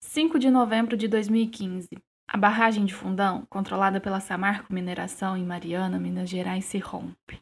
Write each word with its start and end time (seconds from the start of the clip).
5 0.00 0.38
de 0.38 0.50
novembro 0.50 0.96
de 0.96 1.06
2015. 1.06 1.88
A 2.26 2.38
barragem 2.38 2.84
de 2.84 2.94
Fundão, 2.94 3.44
controlada 3.50 4.00
pela 4.00 4.20
Samarco 4.20 4.72
Mineração 4.72 5.36
em 5.36 5.44
Mariana, 5.44 5.98
Minas 5.98 6.30
Gerais, 6.30 6.64
se 6.64 6.78
rompe. 6.78 7.40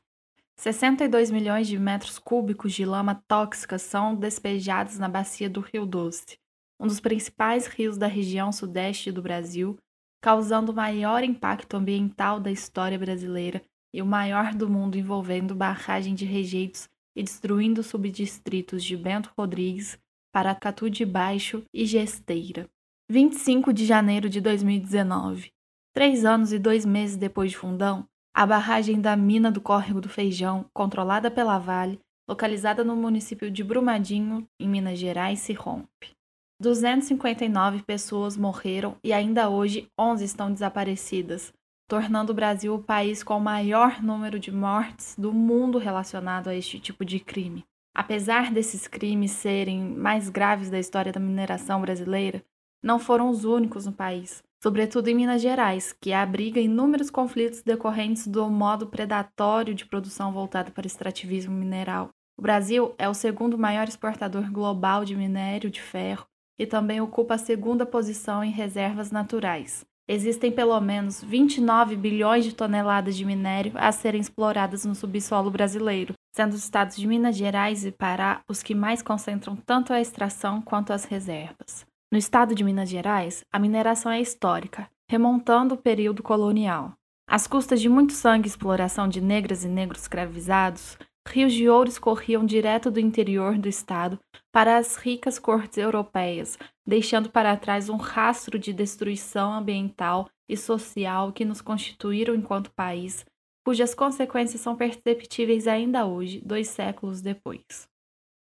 62 0.56 1.30
milhões 1.30 1.68
de 1.68 1.78
metros 1.78 2.18
cúbicos 2.18 2.72
de 2.72 2.84
lama 2.84 3.22
tóxica 3.28 3.78
são 3.78 4.16
despejados 4.16 4.98
na 4.98 5.08
bacia 5.08 5.48
do 5.48 5.60
Rio 5.60 5.86
Doce, 5.86 6.38
um 6.80 6.86
dos 6.86 6.98
principais 6.98 7.68
rios 7.68 7.96
da 7.96 8.08
região 8.08 8.50
sudeste 8.50 9.12
do 9.12 9.22
Brasil, 9.22 9.78
causando 10.20 10.72
o 10.72 10.74
maior 10.74 11.22
impacto 11.22 11.76
ambiental 11.76 12.40
da 12.40 12.50
história 12.50 12.98
brasileira 12.98 13.62
e 13.94 14.02
o 14.02 14.06
maior 14.06 14.54
do 14.54 14.68
mundo 14.68 14.96
envolvendo 14.96 15.54
barragem 15.54 16.14
de 16.14 16.24
rejeitos 16.24 16.88
e 17.16 17.22
destruindo 17.22 17.82
subdistritos 17.82 18.84
de 18.84 18.96
Bento 18.96 19.32
Rodrigues, 19.36 19.98
Paracatu 20.32 20.88
de 20.88 21.04
Baixo 21.04 21.64
e 21.74 21.84
Gesteira. 21.84 22.68
25 23.10 23.72
de 23.72 23.86
janeiro 23.86 24.28
de 24.28 24.40
2019. 24.40 25.50
Três 25.94 26.24
anos 26.24 26.52
e 26.52 26.58
dois 26.58 26.84
meses 26.84 27.16
depois 27.16 27.50
de 27.50 27.56
Fundão, 27.56 28.06
a 28.34 28.46
barragem 28.46 29.00
da 29.00 29.16
Mina 29.16 29.50
do 29.50 29.60
Córrego 29.60 30.00
do 30.00 30.08
Feijão, 30.08 30.66
controlada 30.72 31.30
pela 31.30 31.58
Vale, 31.58 31.98
localizada 32.28 32.84
no 32.84 32.94
município 32.94 33.50
de 33.50 33.64
Brumadinho, 33.64 34.46
em 34.60 34.68
Minas 34.68 34.98
Gerais, 34.98 35.40
se 35.40 35.54
rompe. 35.54 36.12
259 36.60 37.82
pessoas 37.82 38.36
morreram 38.36 38.96
e 39.02 39.12
ainda 39.12 39.48
hoje 39.48 39.88
11 39.98 40.24
estão 40.24 40.52
desaparecidas, 40.52 41.52
tornando 41.88 42.32
o 42.32 42.34
Brasil 42.34 42.74
o 42.74 42.82
país 42.82 43.24
com 43.24 43.38
o 43.38 43.40
maior 43.40 44.02
número 44.02 44.38
de 44.38 44.52
mortes 44.52 45.16
do 45.16 45.32
mundo 45.32 45.78
relacionado 45.78 46.48
a 46.48 46.54
este 46.54 46.78
tipo 46.78 47.02
de 47.02 47.18
crime. 47.18 47.64
Apesar 47.96 48.52
desses 48.52 48.86
crimes 48.86 49.30
serem 49.30 49.82
mais 49.96 50.28
graves 50.28 50.68
da 50.68 50.78
história 50.78 51.10
da 51.10 51.18
mineração 51.18 51.80
brasileira, 51.80 52.44
não 52.82 52.98
foram 52.98 53.30
os 53.30 53.44
únicos 53.44 53.86
no 53.86 53.92
país, 53.92 54.42
sobretudo 54.62 55.08
em 55.08 55.14
Minas 55.14 55.40
Gerais, 55.40 55.92
que 55.98 56.12
abriga 56.12 56.60
inúmeros 56.60 57.10
conflitos 57.10 57.62
decorrentes 57.62 58.26
do 58.26 58.48
modo 58.50 58.86
predatório 58.86 59.74
de 59.74 59.86
produção 59.86 60.30
voltado 60.30 60.70
para 60.70 60.84
o 60.84 60.86
extrativismo 60.86 61.54
mineral. 61.54 62.10
O 62.38 62.42
Brasil 62.42 62.94
é 62.98 63.08
o 63.08 63.14
segundo 63.14 63.58
maior 63.58 63.88
exportador 63.88 64.52
global 64.52 65.04
de 65.04 65.16
minério 65.16 65.70
de 65.70 65.80
ferro 65.80 66.26
e 66.58 66.66
também 66.66 67.00
ocupa 67.00 67.34
a 67.34 67.38
segunda 67.38 67.86
posição 67.86 68.44
em 68.44 68.50
reservas 68.50 69.10
naturais. 69.10 69.87
Existem 70.10 70.50
pelo 70.50 70.80
menos 70.80 71.22
29 71.22 71.94
bilhões 71.94 72.42
de 72.42 72.54
toneladas 72.54 73.14
de 73.14 73.26
minério 73.26 73.72
a 73.74 73.92
serem 73.92 74.20
exploradas 74.20 74.86
no 74.86 74.94
subsolo 74.94 75.50
brasileiro, 75.50 76.14
sendo 76.34 76.54
os 76.54 76.64
estados 76.64 76.96
de 76.96 77.06
Minas 77.06 77.36
Gerais 77.36 77.84
e 77.84 77.92
Pará 77.92 78.40
os 78.48 78.62
que 78.62 78.74
mais 78.74 79.02
concentram 79.02 79.54
tanto 79.54 79.92
a 79.92 80.00
extração 80.00 80.62
quanto 80.62 80.94
as 80.94 81.04
reservas. 81.04 81.84
No 82.10 82.16
estado 82.16 82.54
de 82.54 82.64
Minas 82.64 82.88
Gerais, 82.88 83.44
a 83.52 83.58
mineração 83.58 84.10
é 84.10 84.18
histórica, 84.18 84.88
remontando 85.10 85.74
o 85.74 85.78
período 85.78 86.22
colonial. 86.22 86.94
Às 87.28 87.46
custas 87.46 87.78
de 87.78 87.90
muito 87.90 88.14
sangue 88.14 88.46
e 88.46 88.50
exploração 88.50 89.06
de 89.06 89.20
negras 89.20 89.62
e 89.62 89.68
negros 89.68 90.00
escravizados, 90.00 90.96
rios 91.28 91.52
de 91.52 91.68
ouro 91.68 91.88
escorriam 91.88 92.44
direto 92.44 92.90
do 92.90 92.98
interior 92.98 93.56
do 93.58 93.68
estado 93.68 94.18
para 94.52 94.76
as 94.76 94.96
ricas 94.96 95.38
cortes 95.38 95.78
europeias, 95.78 96.58
deixando 96.86 97.30
para 97.30 97.56
trás 97.56 97.88
um 97.88 97.96
rastro 97.96 98.58
de 98.58 98.72
destruição 98.72 99.52
ambiental 99.52 100.28
e 100.48 100.56
social 100.56 101.32
que 101.32 101.44
nos 101.44 101.60
constituíram 101.60 102.34
enquanto 102.34 102.72
país, 102.72 103.24
cujas 103.64 103.94
consequências 103.94 104.60
são 104.60 104.74
perceptíveis 104.74 105.68
ainda 105.68 106.06
hoje, 106.06 106.40
dois 106.44 106.68
séculos 106.68 107.20
depois. 107.20 107.88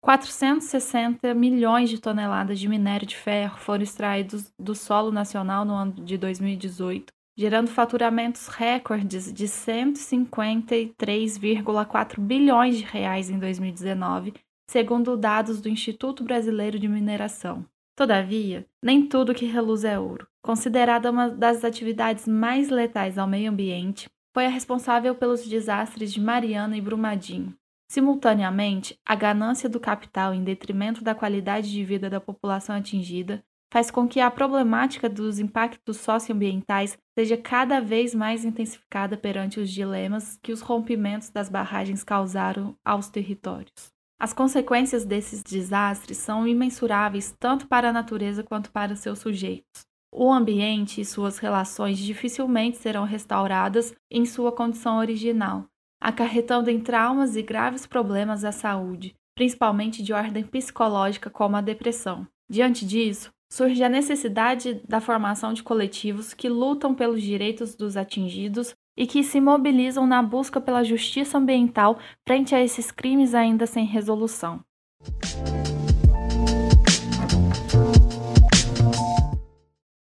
460 0.04 1.34
milhões 1.34 1.90
de 1.90 1.98
toneladas 1.98 2.60
de 2.60 2.68
minério 2.68 3.08
de 3.08 3.16
ferro 3.16 3.58
foram 3.58 3.84
extraídos 3.84 4.52
do 4.60 4.76
solo 4.76 5.14
nacional 5.14 5.64
no 5.64 5.74
ano 5.74 5.94
de 5.94 6.18
2018, 6.18 7.14
gerando 7.36 7.70
faturamentos 7.70 8.48
recordes 8.48 9.32
de 9.32 9.46
153,4 9.46 12.20
bilhões 12.20 12.78
de 12.78 12.84
reais 12.84 13.30
em 13.30 13.40
2019, 13.40 14.34
segundo 14.70 15.18
dados 15.18 15.62
do 15.62 15.70
Instituto 15.70 16.24
Brasileiro 16.24 16.78
de 16.80 16.88
Mineração. 16.88 17.66
Todavia, 17.96 18.66
nem 18.82 19.08
tudo 19.08 19.36
que 19.36 19.46
reluz 19.46 19.84
é 19.84 20.00
ouro. 20.00 20.28
Considerada 20.42 21.12
uma 21.12 21.30
das 21.30 21.64
atividades 21.64 22.28
mais 22.28 22.70
letais 22.70 23.18
ao 23.18 23.28
meio 23.28 23.52
ambiente, 23.52 24.10
foi 24.34 24.46
a 24.46 24.50
responsável 24.50 25.16
pelos 25.16 25.48
desastres 25.48 26.12
de 26.12 26.20
Mariana 26.20 26.76
e 26.76 26.82
Brumadinho, 26.82 27.56
Simultaneamente, 27.94 29.00
a 29.06 29.14
ganância 29.14 29.70
do 29.70 29.80
capital 29.80 30.34
em 30.34 30.44
detrimento 30.44 31.04
da 31.04 31.14
qualidade 31.14 31.72
de 31.72 31.86
vida 31.86 32.10
da 32.10 32.20
população 32.20 32.76
atingida 32.76 33.46
faz 33.74 33.90
com 33.90 34.08
que 34.08 34.20
a 34.20 34.30
problemática 34.30 35.10
dos 35.10 35.40
impactos 35.40 35.98
socioambientais 35.98 36.96
seja 37.18 37.36
cada 37.36 37.82
vez 37.82 38.14
mais 38.14 38.46
intensificada 38.46 39.18
perante 39.18 39.60
os 39.60 39.68
dilemas 39.68 40.38
que 40.44 40.52
os 40.52 40.62
rompimentos 40.62 41.32
das 41.32 41.50
barragens 41.50 42.04
causaram 42.04 42.78
aos 42.86 43.10
territórios. 43.10 43.92
As 44.20 44.32
consequências 44.32 45.04
desses 45.06 45.42
desastres 45.42 46.20
são 46.20 46.48
imensuráveis 46.48 47.36
tanto 47.40 47.68
para 47.68 47.90
a 47.90 47.92
natureza 47.92 48.44
quanto 48.44 48.72
para 48.72 48.96
seus 48.96 49.18
sujeitos. 49.18 49.88
O 50.14 50.32
ambiente 50.32 51.02
e 51.02 51.06
suas 51.06 51.40
relações 51.40 51.98
dificilmente 51.98 52.78
serão 52.78 53.06
restauradas 53.06 53.96
em 54.12 54.24
sua 54.24 54.52
condição 54.52 55.00
original, 55.00 55.66
acarretando 56.00 56.70
em 56.70 56.80
traumas 56.80 57.36
e 57.36 57.42
graves 57.42 57.88
problemas 57.88 58.46
à 58.46 58.52
saúde, 58.52 59.16
principalmente 59.34 60.04
de 60.04 60.14
ordem 60.14 60.44
psicológica, 60.44 61.32
como 61.32 61.56
a 61.56 61.62
depressão. 61.62 62.28
Diante 62.48 62.86
disso, 62.86 63.32
surge 63.54 63.84
a 63.84 63.90
necessidade 63.90 64.82
da 64.90 65.00
formação 65.00 65.54
de 65.54 65.62
coletivos 65.62 66.34
que 66.34 66.50
lutam 66.50 66.96
pelos 66.96 67.22
direitos 67.22 67.76
dos 67.76 67.96
atingidos 67.96 68.74
e 68.98 69.06
que 69.06 69.24
se 69.24 69.40
mobilizam 69.40 70.08
na 70.08 70.24
busca 70.24 70.60
pela 70.60 70.84
justiça 70.84 71.38
ambiental 71.38 72.00
frente 72.28 72.56
a 72.56 72.64
esses 72.64 72.90
crimes 72.90 73.36
ainda 73.36 73.68
sem 73.68 73.86
resolução. 73.86 74.60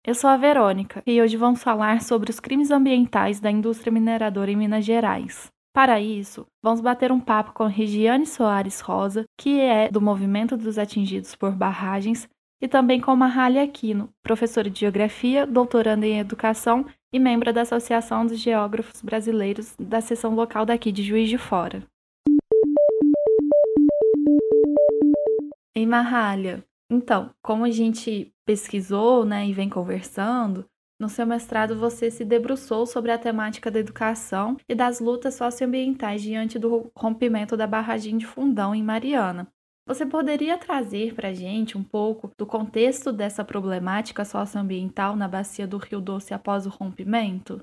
Eu 0.07 0.15
sou 0.15 0.31
a 0.31 0.37
Verônica 0.37 1.03
e 1.05 1.21
hoje 1.21 1.37
vamos 1.37 1.61
falar 1.61 2.03
sobre 2.03 2.31
os 2.31 2.39
crimes 2.39 2.71
ambientais 2.71 3.41
da 3.41 3.51
indústria 3.51 3.93
mineradora 3.93 4.53
em 4.53 4.57
Minas 4.57 4.85
Gerais. 4.85 5.51
Para 5.75 6.01
isso, 6.01 6.47
vamos 6.63 6.81
bater 6.81 7.11
um 7.11 7.21
papo 7.21 7.53
com 7.53 7.67
Regiane 7.67 8.27
Soares 8.27 8.81
Rosa, 8.81 9.25
que 9.37 9.59
é 9.59 9.89
do 9.89 10.01
Movimento 10.01 10.57
dos 10.57 10.79
Atingidos 10.79 11.35
por 11.35 11.51
Barragens, 11.53 12.29
e 12.61 12.69
também 12.69 13.01
com 13.01 13.17
Mahalia 13.17 13.63
Aquino, 13.63 14.13
professora 14.23 14.69
de 14.69 14.81
Geografia, 14.81 15.47
doutoranda 15.47 16.07
em 16.07 16.19
Educação 16.19 16.85
e 17.13 17.19
membro 17.19 17.53
da 17.53 17.63
Associação 17.63 18.27
dos 18.27 18.39
Geógrafos 18.39 19.01
Brasileiros 19.01 19.75
da 19.79 20.01
seção 20.01 20.35
local 20.35 20.67
daqui 20.67 20.93
de 20.93 21.03
Juiz 21.03 21.29
de 21.29 21.39
Fora. 21.39 21.83
Ei, 25.75 25.87
Mahalia, 25.87 26.63
então, 26.91 27.31
como 27.43 27.65
a 27.65 27.71
gente 27.71 28.33
pesquisou 28.45 29.25
né, 29.25 29.47
e 29.47 29.53
vem 29.53 29.69
conversando, 29.69 30.67
no 31.01 31.09
seu 31.09 31.27
mestrado, 31.27 31.79
você 31.79 32.11
se 32.11 32.27
debruçou 32.27 32.85
sobre 32.85 33.11
a 33.11 33.17
temática 33.17 33.71
da 33.71 33.79
educação 33.79 34.59
e 34.69 34.75
das 34.75 35.01
lutas 35.01 35.33
socioambientais 35.33 36.21
diante 36.21 36.59
do 36.59 36.93
rompimento 36.95 37.57
da 37.57 37.67
barragem 37.67 38.19
de 38.19 38.27
Fundão 38.27 38.75
em 38.75 38.83
Mariana. 38.83 39.51
Você 39.91 40.07
poderia 40.07 40.57
trazer 40.57 41.17
para 41.17 41.31
a 41.31 41.35
gente 41.35 41.77
um 41.77 41.83
pouco 41.83 42.31
do 42.39 42.47
contexto 42.47 43.13
dessa 43.13 43.45
problemática 43.45 44.25
socioambiental 44.25 45.17
na 45.17 45.27
bacia 45.27 45.67
do 45.67 45.79
Rio 45.79 46.01
Doce 46.01 46.33
após 46.33 46.65
o 46.65 46.69
rompimento? 46.69 47.61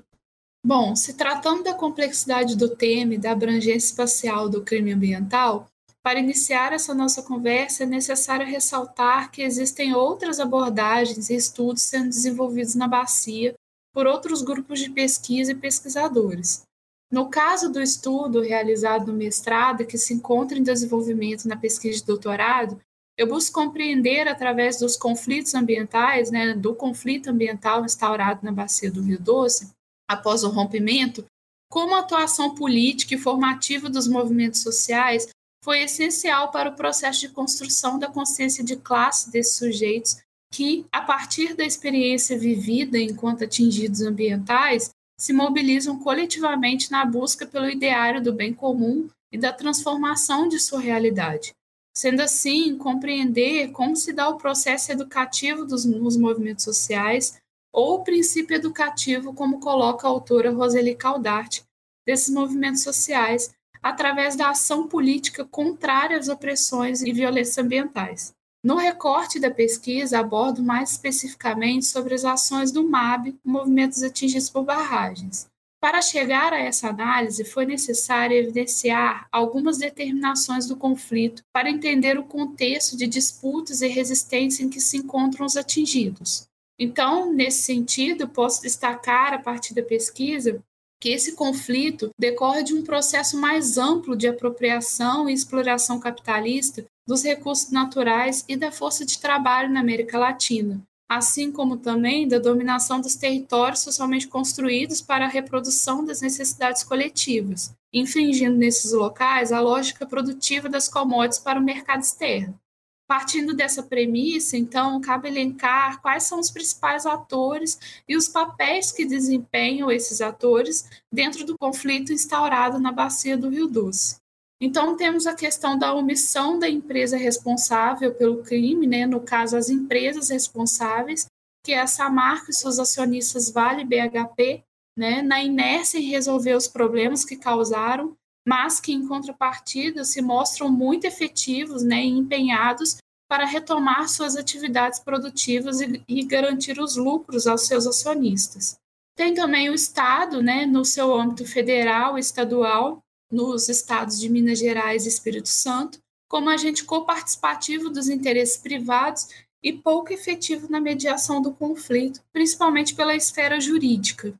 Bom, 0.62 0.94
se 0.94 1.14
tratando 1.14 1.62
da 1.62 1.72
complexidade 1.72 2.54
do 2.54 2.68
tema 2.68 3.14
e 3.14 3.18
da 3.18 3.32
abrangência 3.32 3.88
espacial 3.88 4.46
do 4.46 4.62
crime 4.62 4.92
ambiental, 4.92 5.68
para 6.02 6.20
iniciar 6.20 6.74
essa 6.74 6.92
nossa 6.92 7.22
conversa, 7.22 7.84
é 7.84 7.86
necessário 7.86 8.46
ressaltar 8.46 9.30
que 9.30 9.40
existem 9.40 9.94
outras 9.94 10.38
abordagens 10.38 11.30
e 11.30 11.34
estudos 11.34 11.80
sendo 11.80 12.10
desenvolvidos 12.10 12.74
na 12.74 12.86
bacia 12.86 13.54
por 13.90 14.06
outros 14.06 14.42
grupos 14.42 14.80
de 14.80 14.90
pesquisa 14.90 15.52
e 15.52 15.54
pesquisadores. 15.54 16.67
No 17.10 17.28
caso 17.30 17.72
do 17.72 17.80
estudo 17.80 18.42
realizado 18.42 19.06
no 19.06 19.14
mestrado, 19.14 19.86
que 19.86 19.96
se 19.96 20.12
encontra 20.12 20.58
em 20.58 20.62
desenvolvimento 20.62 21.48
na 21.48 21.56
pesquisa 21.56 21.98
de 21.98 22.04
doutorado, 22.04 22.78
eu 23.16 23.26
busco 23.26 23.60
compreender 23.60 24.28
através 24.28 24.78
dos 24.78 24.96
conflitos 24.96 25.54
ambientais, 25.54 26.30
né, 26.30 26.54
do 26.54 26.74
conflito 26.74 27.30
ambiental 27.30 27.84
instaurado 27.84 28.40
na 28.44 28.52
bacia 28.52 28.90
do 28.90 29.02
Rio 29.02 29.18
Doce, 29.18 29.72
após 30.08 30.44
o 30.44 30.50
rompimento, 30.50 31.24
como 31.70 31.94
a 31.94 32.00
atuação 32.00 32.54
política 32.54 33.14
e 33.14 33.18
formativa 33.18 33.90
dos 33.90 34.06
movimentos 34.06 34.62
sociais 34.62 35.28
foi 35.64 35.80
essencial 35.80 36.50
para 36.50 36.70
o 36.70 36.76
processo 36.76 37.20
de 37.20 37.28
construção 37.30 37.98
da 37.98 38.08
consciência 38.08 38.62
de 38.62 38.76
classe 38.76 39.30
desses 39.30 39.56
sujeitos 39.56 40.16
que, 40.52 40.86
a 40.90 41.02
partir 41.02 41.54
da 41.54 41.64
experiência 41.64 42.38
vivida 42.38 42.98
enquanto 42.98 43.44
atingidos 43.44 44.00
ambientais, 44.00 44.90
se 45.18 45.32
mobilizam 45.32 45.98
coletivamente 45.98 46.90
na 46.92 47.04
busca 47.04 47.44
pelo 47.44 47.68
ideário 47.68 48.22
do 48.22 48.32
bem 48.32 48.54
comum 48.54 49.08
e 49.32 49.36
da 49.36 49.52
transformação 49.52 50.48
de 50.48 50.60
sua 50.60 50.80
realidade. 50.80 51.52
Sendo 51.92 52.20
assim, 52.20 52.78
compreender 52.78 53.72
como 53.72 53.96
se 53.96 54.12
dá 54.12 54.28
o 54.28 54.38
processo 54.38 54.92
educativo 54.92 55.64
dos, 55.64 55.84
nos 55.84 56.16
movimentos 56.16 56.62
sociais 56.62 57.40
ou 57.72 57.96
o 57.96 58.04
princípio 58.04 58.54
educativo, 58.54 59.34
como 59.34 59.58
coloca 59.58 60.06
a 60.06 60.10
autora 60.10 60.52
Roseli 60.52 60.94
Caldarte, 60.94 61.64
desses 62.06 62.32
movimentos 62.32 62.82
sociais, 62.82 63.52
através 63.82 64.36
da 64.36 64.50
ação 64.50 64.86
política 64.86 65.44
contrária 65.44 66.16
às 66.16 66.28
opressões 66.28 67.02
e 67.02 67.12
violências 67.12 67.58
ambientais. 67.58 68.32
No 68.68 68.76
recorte 68.76 69.40
da 69.40 69.50
pesquisa, 69.50 70.18
abordo 70.18 70.62
mais 70.62 70.90
especificamente 70.90 71.86
sobre 71.86 72.12
as 72.12 72.22
ações 72.22 72.70
do 72.70 72.86
MAB, 72.86 73.34
movimentos 73.42 74.02
atingidos 74.02 74.50
por 74.50 74.62
barragens. 74.62 75.48
Para 75.80 76.02
chegar 76.02 76.52
a 76.52 76.58
essa 76.58 76.90
análise, 76.90 77.46
foi 77.46 77.64
necessário 77.64 78.36
evidenciar 78.36 79.26
algumas 79.32 79.78
determinações 79.78 80.66
do 80.66 80.76
conflito 80.76 81.42
para 81.50 81.70
entender 81.70 82.18
o 82.18 82.24
contexto 82.24 82.94
de 82.94 83.06
disputas 83.06 83.80
e 83.80 83.88
resistência 83.88 84.62
em 84.62 84.68
que 84.68 84.82
se 84.82 84.98
encontram 84.98 85.46
os 85.46 85.56
atingidos. 85.56 86.46
Então, 86.78 87.32
nesse 87.32 87.62
sentido, 87.62 88.28
posso 88.28 88.60
destacar, 88.60 89.32
a 89.32 89.38
partir 89.38 89.72
da 89.72 89.82
pesquisa, 89.82 90.62
que 91.00 91.08
esse 91.08 91.32
conflito 91.32 92.10
decorre 92.20 92.62
de 92.62 92.74
um 92.74 92.84
processo 92.84 93.40
mais 93.40 93.78
amplo 93.78 94.14
de 94.14 94.28
apropriação 94.28 95.26
e 95.26 95.32
exploração 95.32 95.98
capitalista 95.98 96.84
dos 97.08 97.24
recursos 97.24 97.70
naturais 97.70 98.44
e 98.46 98.54
da 98.54 98.70
força 98.70 99.02
de 99.02 99.18
trabalho 99.18 99.72
na 99.72 99.80
América 99.80 100.18
Latina, 100.18 100.78
assim 101.08 101.50
como 101.50 101.78
também 101.78 102.28
da 102.28 102.38
dominação 102.38 103.00
dos 103.00 103.16
territórios 103.16 103.80
socialmente 103.80 104.28
construídos 104.28 105.00
para 105.00 105.24
a 105.24 105.28
reprodução 105.28 106.04
das 106.04 106.20
necessidades 106.20 106.84
coletivas, 106.84 107.72
infringindo 107.94 108.58
nesses 108.58 108.92
locais 108.92 109.52
a 109.52 109.60
lógica 109.60 110.04
produtiva 110.04 110.68
das 110.68 110.86
commodities 110.86 111.38
para 111.38 111.58
o 111.58 111.64
mercado 111.64 112.02
externo. 112.02 112.60
Partindo 113.08 113.54
dessa 113.54 113.82
premissa, 113.82 114.58
então, 114.58 115.00
cabe 115.00 115.28
elencar 115.28 116.02
quais 116.02 116.24
são 116.24 116.38
os 116.38 116.50
principais 116.50 117.06
atores 117.06 117.80
e 118.06 118.18
os 118.18 118.28
papéis 118.28 118.92
que 118.92 119.06
desempenham 119.06 119.90
esses 119.90 120.20
atores 120.20 120.86
dentro 121.10 121.46
do 121.46 121.56
conflito 121.56 122.12
instaurado 122.12 122.78
na 122.78 122.92
bacia 122.92 123.34
do 123.34 123.48
Rio 123.48 123.66
Doce. 123.66 124.20
Então, 124.60 124.96
temos 124.96 125.26
a 125.26 125.34
questão 125.34 125.78
da 125.78 125.94
omissão 125.94 126.58
da 126.58 126.68
empresa 126.68 127.16
responsável 127.16 128.14
pelo 128.14 128.42
crime, 128.42 128.86
né? 128.86 129.06
no 129.06 129.20
caso, 129.20 129.56
as 129.56 129.68
empresas 129.68 130.30
responsáveis, 130.30 131.26
que 131.64 131.72
é 131.72 131.80
a 131.80 131.86
Samarco 131.86 132.50
e 132.50 132.54
seus 132.54 132.78
acionistas 132.78 133.50
Vale 133.50 133.84
BHP, 133.84 134.64
né? 134.96 135.22
na 135.22 135.42
inércia 135.42 135.98
em 135.98 136.10
resolver 136.10 136.54
os 136.54 136.66
problemas 136.66 137.24
que 137.24 137.36
causaram, 137.36 138.16
mas 138.46 138.80
que, 138.80 138.92
em 138.92 139.06
contrapartida, 139.06 140.04
se 140.04 140.20
mostram 140.20 140.68
muito 140.70 141.04
efetivos 141.04 141.84
né? 141.84 142.04
e 142.04 142.08
empenhados 142.08 142.96
para 143.28 143.44
retomar 143.44 144.08
suas 144.08 144.36
atividades 144.36 144.98
produtivas 144.98 145.80
e, 145.80 146.02
e 146.08 146.24
garantir 146.24 146.80
os 146.80 146.96
lucros 146.96 147.46
aos 147.46 147.66
seus 147.66 147.86
acionistas. 147.86 148.76
Tem 149.14 149.34
também 149.34 149.68
o 149.68 149.74
Estado, 149.74 150.42
né, 150.42 150.64
no 150.64 150.84
seu 150.84 151.14
âmbito 151.14 151.44
federal 151.44 152.16
estadual, 152.16 153.00
nos 153.30 153.68
estados 153.68 154.18
de 154.18 154.28
Minas 154.28 154.58
Gerais 154.58 155.04
e 155.04 155.08
Espírito 155.08 155.48
Santo, 155.48 155.98
como 156.28 156.50
agente 156.50 156.84
coparticipativo 156.84 157.88
dos 157.90 158.08
interesses 158.08 158.56
privados 158.56 159.28
e 159.62 159.72
pouco 159.72 160.12
efetivo 160.12 160.70
na 160.70 160.80
mediação 160.80 161.42
do 161.42 161.52
conflito, 161.52 162.20
principalmente 162.32 162.94
pela 162.94 163.16
esfera 163.16 163.60
jurídica. 163.60 164.34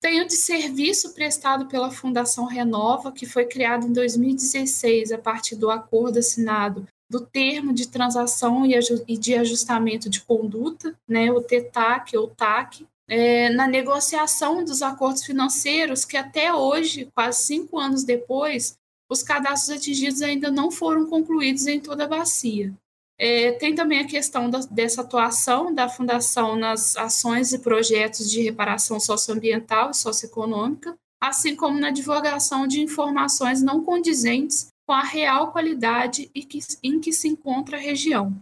Tem 0.00 0.20
o 0.20 0.26
de 0.26 0.34
serviço 0.34 1.14
prestado 1.14 1.66
pela 1.66 1.90
Fundação 1.90 2.44
Renova, 2.44 3.12
que 3.12 3.26
foi 3.26 3.44
criado 3.44 3.86
em 3.86 3.92
2016 3.92 5.12
a 5.12 5.18
partir 5.18 5.54
do 5.54 5.70
acordo 5.70 6.18
assinado 6.18 6.86
do 7.08 7.20
termo 7.20 7.74
de 7.74 7.86
transação 7.88 8.64
e 9.06 9.18
de 9.18 9.34
ajustamento 9.34 10.08
de 10.08 10.22
conduta, 10.22 10.98
né, 11.06 11.30
o 11.30 11.42
TETAC 11.42 12.16
ou 12.16 12.26
TAC, 12.26 12.86
é, 13.12 13.50
na 13.50 13.66
negociação 13.66 14.64
dos 14.64 14.80
acordos 14.80 15.22
financeiros, 15.22 16.02
que 16.02 16.16
até 16.16 16.54
hoje, 16.54 17.10
quase 17.14 17.44
cinco 17.44 17.78
anos 17.78 18.04
depois, 18.04 18.74
os 19.06 19.22
cadastros 19.22 19.76
atingidos 19.76 20.22
ainda 20.22 20.50
não 20.50 20.70
foram 20.70 21.04
concluídos 21.04 21.66
em 21.66 21.78
toda 21.78 22.04
a 22.04 22.08
bacia. 22.08 22.72
É, 23.18 23.52
tem 23.52 23.74
também 23.74 24.00
a 24.00 24.06
questão 24.06 24.48
da, 24.48 24.60
dessa 24.60 25.02
atuação 25.02 25.74
da 25.74 25.90
Fundação 25.90 26.56
nas 26.56 26.96
ações 26.96 27.52
e 27.52 27.58
projetos 27.58 28.30
de 28.30 28.40
reparação 28.40 28.98
socioambiental 28.98 29.90
e 29.90 29.94
socioeconômica, 29.94 30.96
assim 31.22 31.54
como 31.54 31.78
na 31.78 31.90
divulgação 31.90 32.66
de 32.66 32.80
informações 32.80 33.60
não 33.60 33.84
condizentes 33.84 34.68
com 34.86 34.94
a 34.94 35.02
real 35.02 35.52
qualidade 35.52 36.30
em 36.82 36.98
que 36.98 37.12
se 37.12 37.28
encontra 37.28 37.76
a 37.76 37.80
região. 37.80 38.34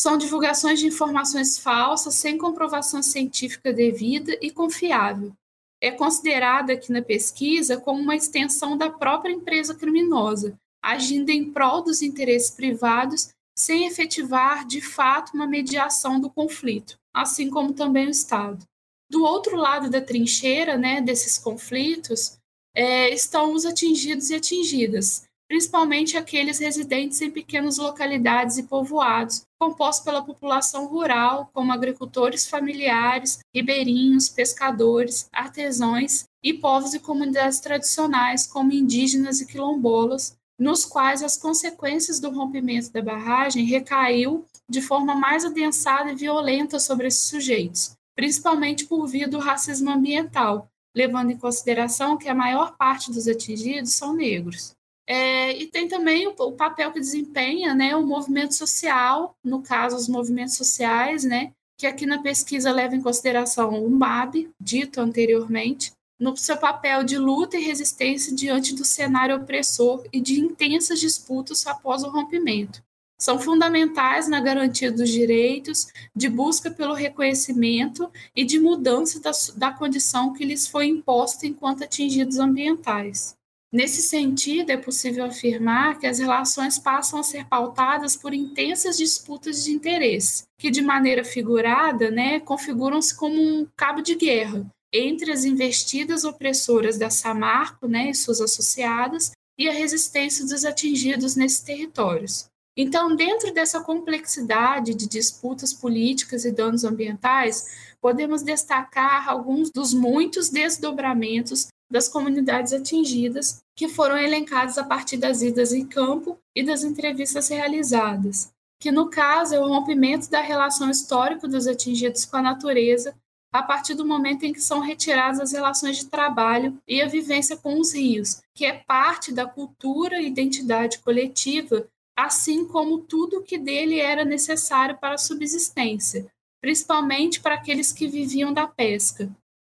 São 0.00 0.16
divulgações 0.16 0.80
de 0.80 0.86
informações 0.86 1.58
falsas, 1.58 2.14
sem 2.14 2.38
comprovação 2.38 3.02
científica 3.02 3.70
devida 3.70 4.34
e 4.40 4.50
confiável. 4.50 5.30
É 5.78 5.90
considerada 5.90 6.72
aqui 6.72 6.90
na 6.90 7.02
pesquisa 7.02 7.76
como 7.76 8.00
uma 8.00 8.16
extensão 8.16 8.78
da 8.78 8.88
própria 8.88 9.30
empresa 9.30 9.74
criminosa, 9.74 10.58
agindo 10.82 11.28
em 11.28 11.52
prol 11.52 11.82
dos 11.82 12.00
interesses 12.00 12.50
privados 12.50 13.28
sem 13.54 13.88
efetivar 13.88 14.66
de 14.66 14.80
fato 14.80 15.34
uma 15.34 15.46
mediação 15.46 16.18
do 16.18 16.30
conflito, 16.30 16.96
assim 17.12 17.50
como 17.50 17.74
também 17.74 18.06
o 18.06 18.10
Estado. 18.10 18.64
Do 19.10 19.22
outro 19.22 19.54
lado 19.54 19.90
da 19.90 20.00
trincheira, 20.00 20.78
né, 20.78 21.02
desses 21.02 21.36
conflitos, 21.36 22.38
é, 22.74 23.12
estão 23.12 23.52
os 23.52 23.66
atingidos 23.66 24.30
e 24.30 24.34
atingidas, 24.34 25.28
principalmente 25.50 26.16
aqueles 26.16 26.60
residentes 26.60 27.20
em 27.20 27.28
pequenas 27.28 27.76
localidades 27.76 28.56
e 28.56 28.62
povoados, 28.62 29.42
compostos 29.58 30.04
pela 30.04 30.22
população 30.22 30.86
rural, 30.86 31.50
como 31.52 31.72
agricultores 31.72 32.48
familiares, 32.48 33.40
ribeirinhos, 33.52 34.28
pescadores, 34.28 35.28
artesãos 35.32 36.22
e 36.40 36.54
povos 36.54 36.94
e 36.94 37.00
comunidades 37.00 37.58
tradicionais, 37.58 38.46
como 38.46 38.72
indígenas 38.72 39.40
e 39.40 39.46
quilombolas, 39.46 40.36
nos 40.56 40.84
quais 40.84 41.20
as 41.20 41.36
consequências 41.36 42.20
do 42.20 42.30
rompimento 42.30 42.92
da 42.92 43.02
barragem 43.02 43.64
recaiu 43.64 44.46
de 44.68 44.80
forma 44.80 45.16
mais 45.16 45.44
adensada 45.44 46.12
e 46.12 46.14
violenta 46.14 46.78
sobre 46.78 47.08
esses 47.08 47.26
sujeitos, 47.26 47.96
principalmente 48.14 48.84
por 48.84 49.04
via 49.08 49.26
do 49.26 49.40
racismo 49.40 49.90
ambiental, 49.90 50.70
levando 50.94 51.32
em 51.32 51.36
consideração 51.36 52.16
que 52.16 52.28
a 52.28 52.34
maior 52.36 52.76
parte 52.76 53.10
dos 53.10 53.26
atingidos 53.26 53.94
são 53.94 54.14
negros. 54.14 54.78
É, 55.12 55.60
e 55.60 55.66
tem 55.66 55.88
também 55.88 56.28
o, 56.28 56.34
o, 56.38 56.52
papel 56.52 56.92
que 56.92 57.00
desempenha 57.00 57.74
né, 57.74 57.96
o 57.96 58.06
movimento 58.06 58.54
social, 58.54 59.34
no 59.42 59.60
caso, 59.60 59.96
os 59.96 60.08
movimentos 60.08 60.54
sociais, 60.54 61.24
né, 61.24 61.50
que 61.76 61.84
aqui 61.84 62.06
na 62.06 62.22
pesquisa 62.22 62.70
leva 62.70 62.94
em 62.94 63.02
consideração 63.02 63.84
o 63.84 63.90
MAB, 63.90 64.48
dito 64.60 65.00
anteriormente, 65.00 65.92
no 66.16 66.36
seu 66.36 66.56
papel 66.56 67.02
de 67.02 67.18
luta 67.18 67.56
e 67.56 67.64
resistência 67.64 68.32
diante 68.32 68.72
do 68.72 68.84
cenário 68.84 69.34
opressor 69.34 70.04
e 70.12 70.20
de 70.20 70.38
intensas 70.38 71.00
disputas 71.00 71.66
após 71.66 72.04
o 72.04 72.08
rompimento. 72.08 72.80
São 73.18 73.36
fundamentais 73.36 74.28
na 74.28 74.38
garantia 74.38 74.92
dos 74.92 75.10
direitos, 75.10 75.88
de 76.14 76.28
busca 76.28 76.70
pelo 76.70 76.94
reconhecimento 76.94 78.08
e 78.36 78.44
de 78.44 78.60
mudança 78.60 79.18
da, 79.18 79.32
da 79.56 79.72
condição 79.72 80.32
que 80.32 80.44
lhes 80.44 80.68
foi 80.68 80.86
imposta 80.86 81.48
enquanto 81.48 81.82
atingidos 81.82 82.38
ambientais. 82.38 83.39
Nesse 83.72 84.02
sentido, 84.02 84.70
é 84.70 84.76
possível 84.76 85.24
afirmar 85.24 85.98
que 85.98 86.06
as 86.06 86.18
relações 86.18 86.76
passam 86.76 87.20
a 87.20 87.22
ser 87.22 87.46
pautadas 87.46 88.16
por 88.16 88.34
intensas 88.34 88.96
disputas 88.96 89.62
de 89.62 89.70
interesse, 89.70 90.42
que, 90.58 90.72
de 90.72 90.82
maneira 90.82 91.24
figurada, 91.24 92.10
né, 92.10 92.40
configuram-se 92.40 93.16
como 93.16 93.40
um 93.40 93.66
cabo 93.76 94.00
de 94.00 94.16
guerra 94.16 94.66
entre 94.92 95.30
as 95.30 95.44
investidas 95.44 96.24
opressoras 96.24 96.98
da 96.98 97.10
Samarco 97.10 97.86
né, 97.86 98.10
e 98.10 98.14
suas 98.14 98.40
associadas 98.40 99.30
e 99.56 99.68
a 99.68 99.72
resistência 99.72 100.44
dos 100.44 100.64
atingidos 100.64 101.36
nesses 101.36 101.60
territórios. 101.60 102.46
Então, 102.76 103.14
dentro 103.14 103.52
dessa 103.52 103.80
complexidade 103.80 104.94
de 104.94 105.08
disputas 105.08 105.72
políticas 105.72 106.44
e 106.44 106.50
danos 106.50 106.82
ambientais, 106.82 107.94
podemos 108.00 108.42
destacar 108.42 109.28
alguns 109.28 109.70
dos 109.70 109.92
muitos 109.94 110.48
desdobramentos 110.48 111.68
das 111.90 112.08
comunidades 112.08 112.72
atingidas, 112.72 113.62
que 113.76 113.88
foram 113.88 114.16
elencadas 114.16 114.78
a 114.78 114.84
partir 114.84 115.16
das 115.16 115.42
idas 115.42 115.72
em 115.72 115.86
campo 115.86 116.38
e 116.54 116.62
das 116.62 116.84
entrevistas 116.84 117.48
realizadas, 117.48 118.52
que 118.80 118.92
no 118.92 119.08
caso 119.10 119.54
é 119.54 119.60
o 119.60 119.68
rompimento 119.68 120.30
da 120.30 120.40
relação 120.40 120.88
histórica 120.88 121.48
dos 121.48 121.66
atingidos 121.66 122.24
com 122.24 122.36
a 122.36 122.42
natureza 122.42 123.14
a 123.52 123.62
partir 123.62 123.94
do 123.94 124.06
momento 124.06 124.44
em 124.44 124.52
que 124.52 124.60
são 124.60 124.78
retiradas 124.78 125.40
as 125.40 125.52
relações 125.52 125.96
de 125.98 126.06
trabalho 126.06 126.78
e 126.86 127.02
a 127.02 127.08
vivência 127.08 127.56
com 127.56 127.80
os 127.80 127.92
rios, 127.92 128.40
que 128.54 128.64
é 128.64 128.72
parte 128.86 129.32
da 129.32 129.44
cultura 129.44 130.20
e 130.20 130.28
identidade 130.28 131.00
coletiva, 131.00 131.86
assim 132.16 132.64
como 132.64 132.98
tudo 132.98 133.42
que 133.42 133.58
dele 133.58 133.98
era 133.98 134.24
necessário 134.24 134.96
para 134.98 135.14
a 135.14 135.18
subsistência, 135.18 136.30
principalmente 136.60 137.40
para 137.40 137.56
aqueles 137.56 137.92
que 137.92 138.06
viviam 138.06 138.52
da 138.52 138.66
pesca. 138.66 139.28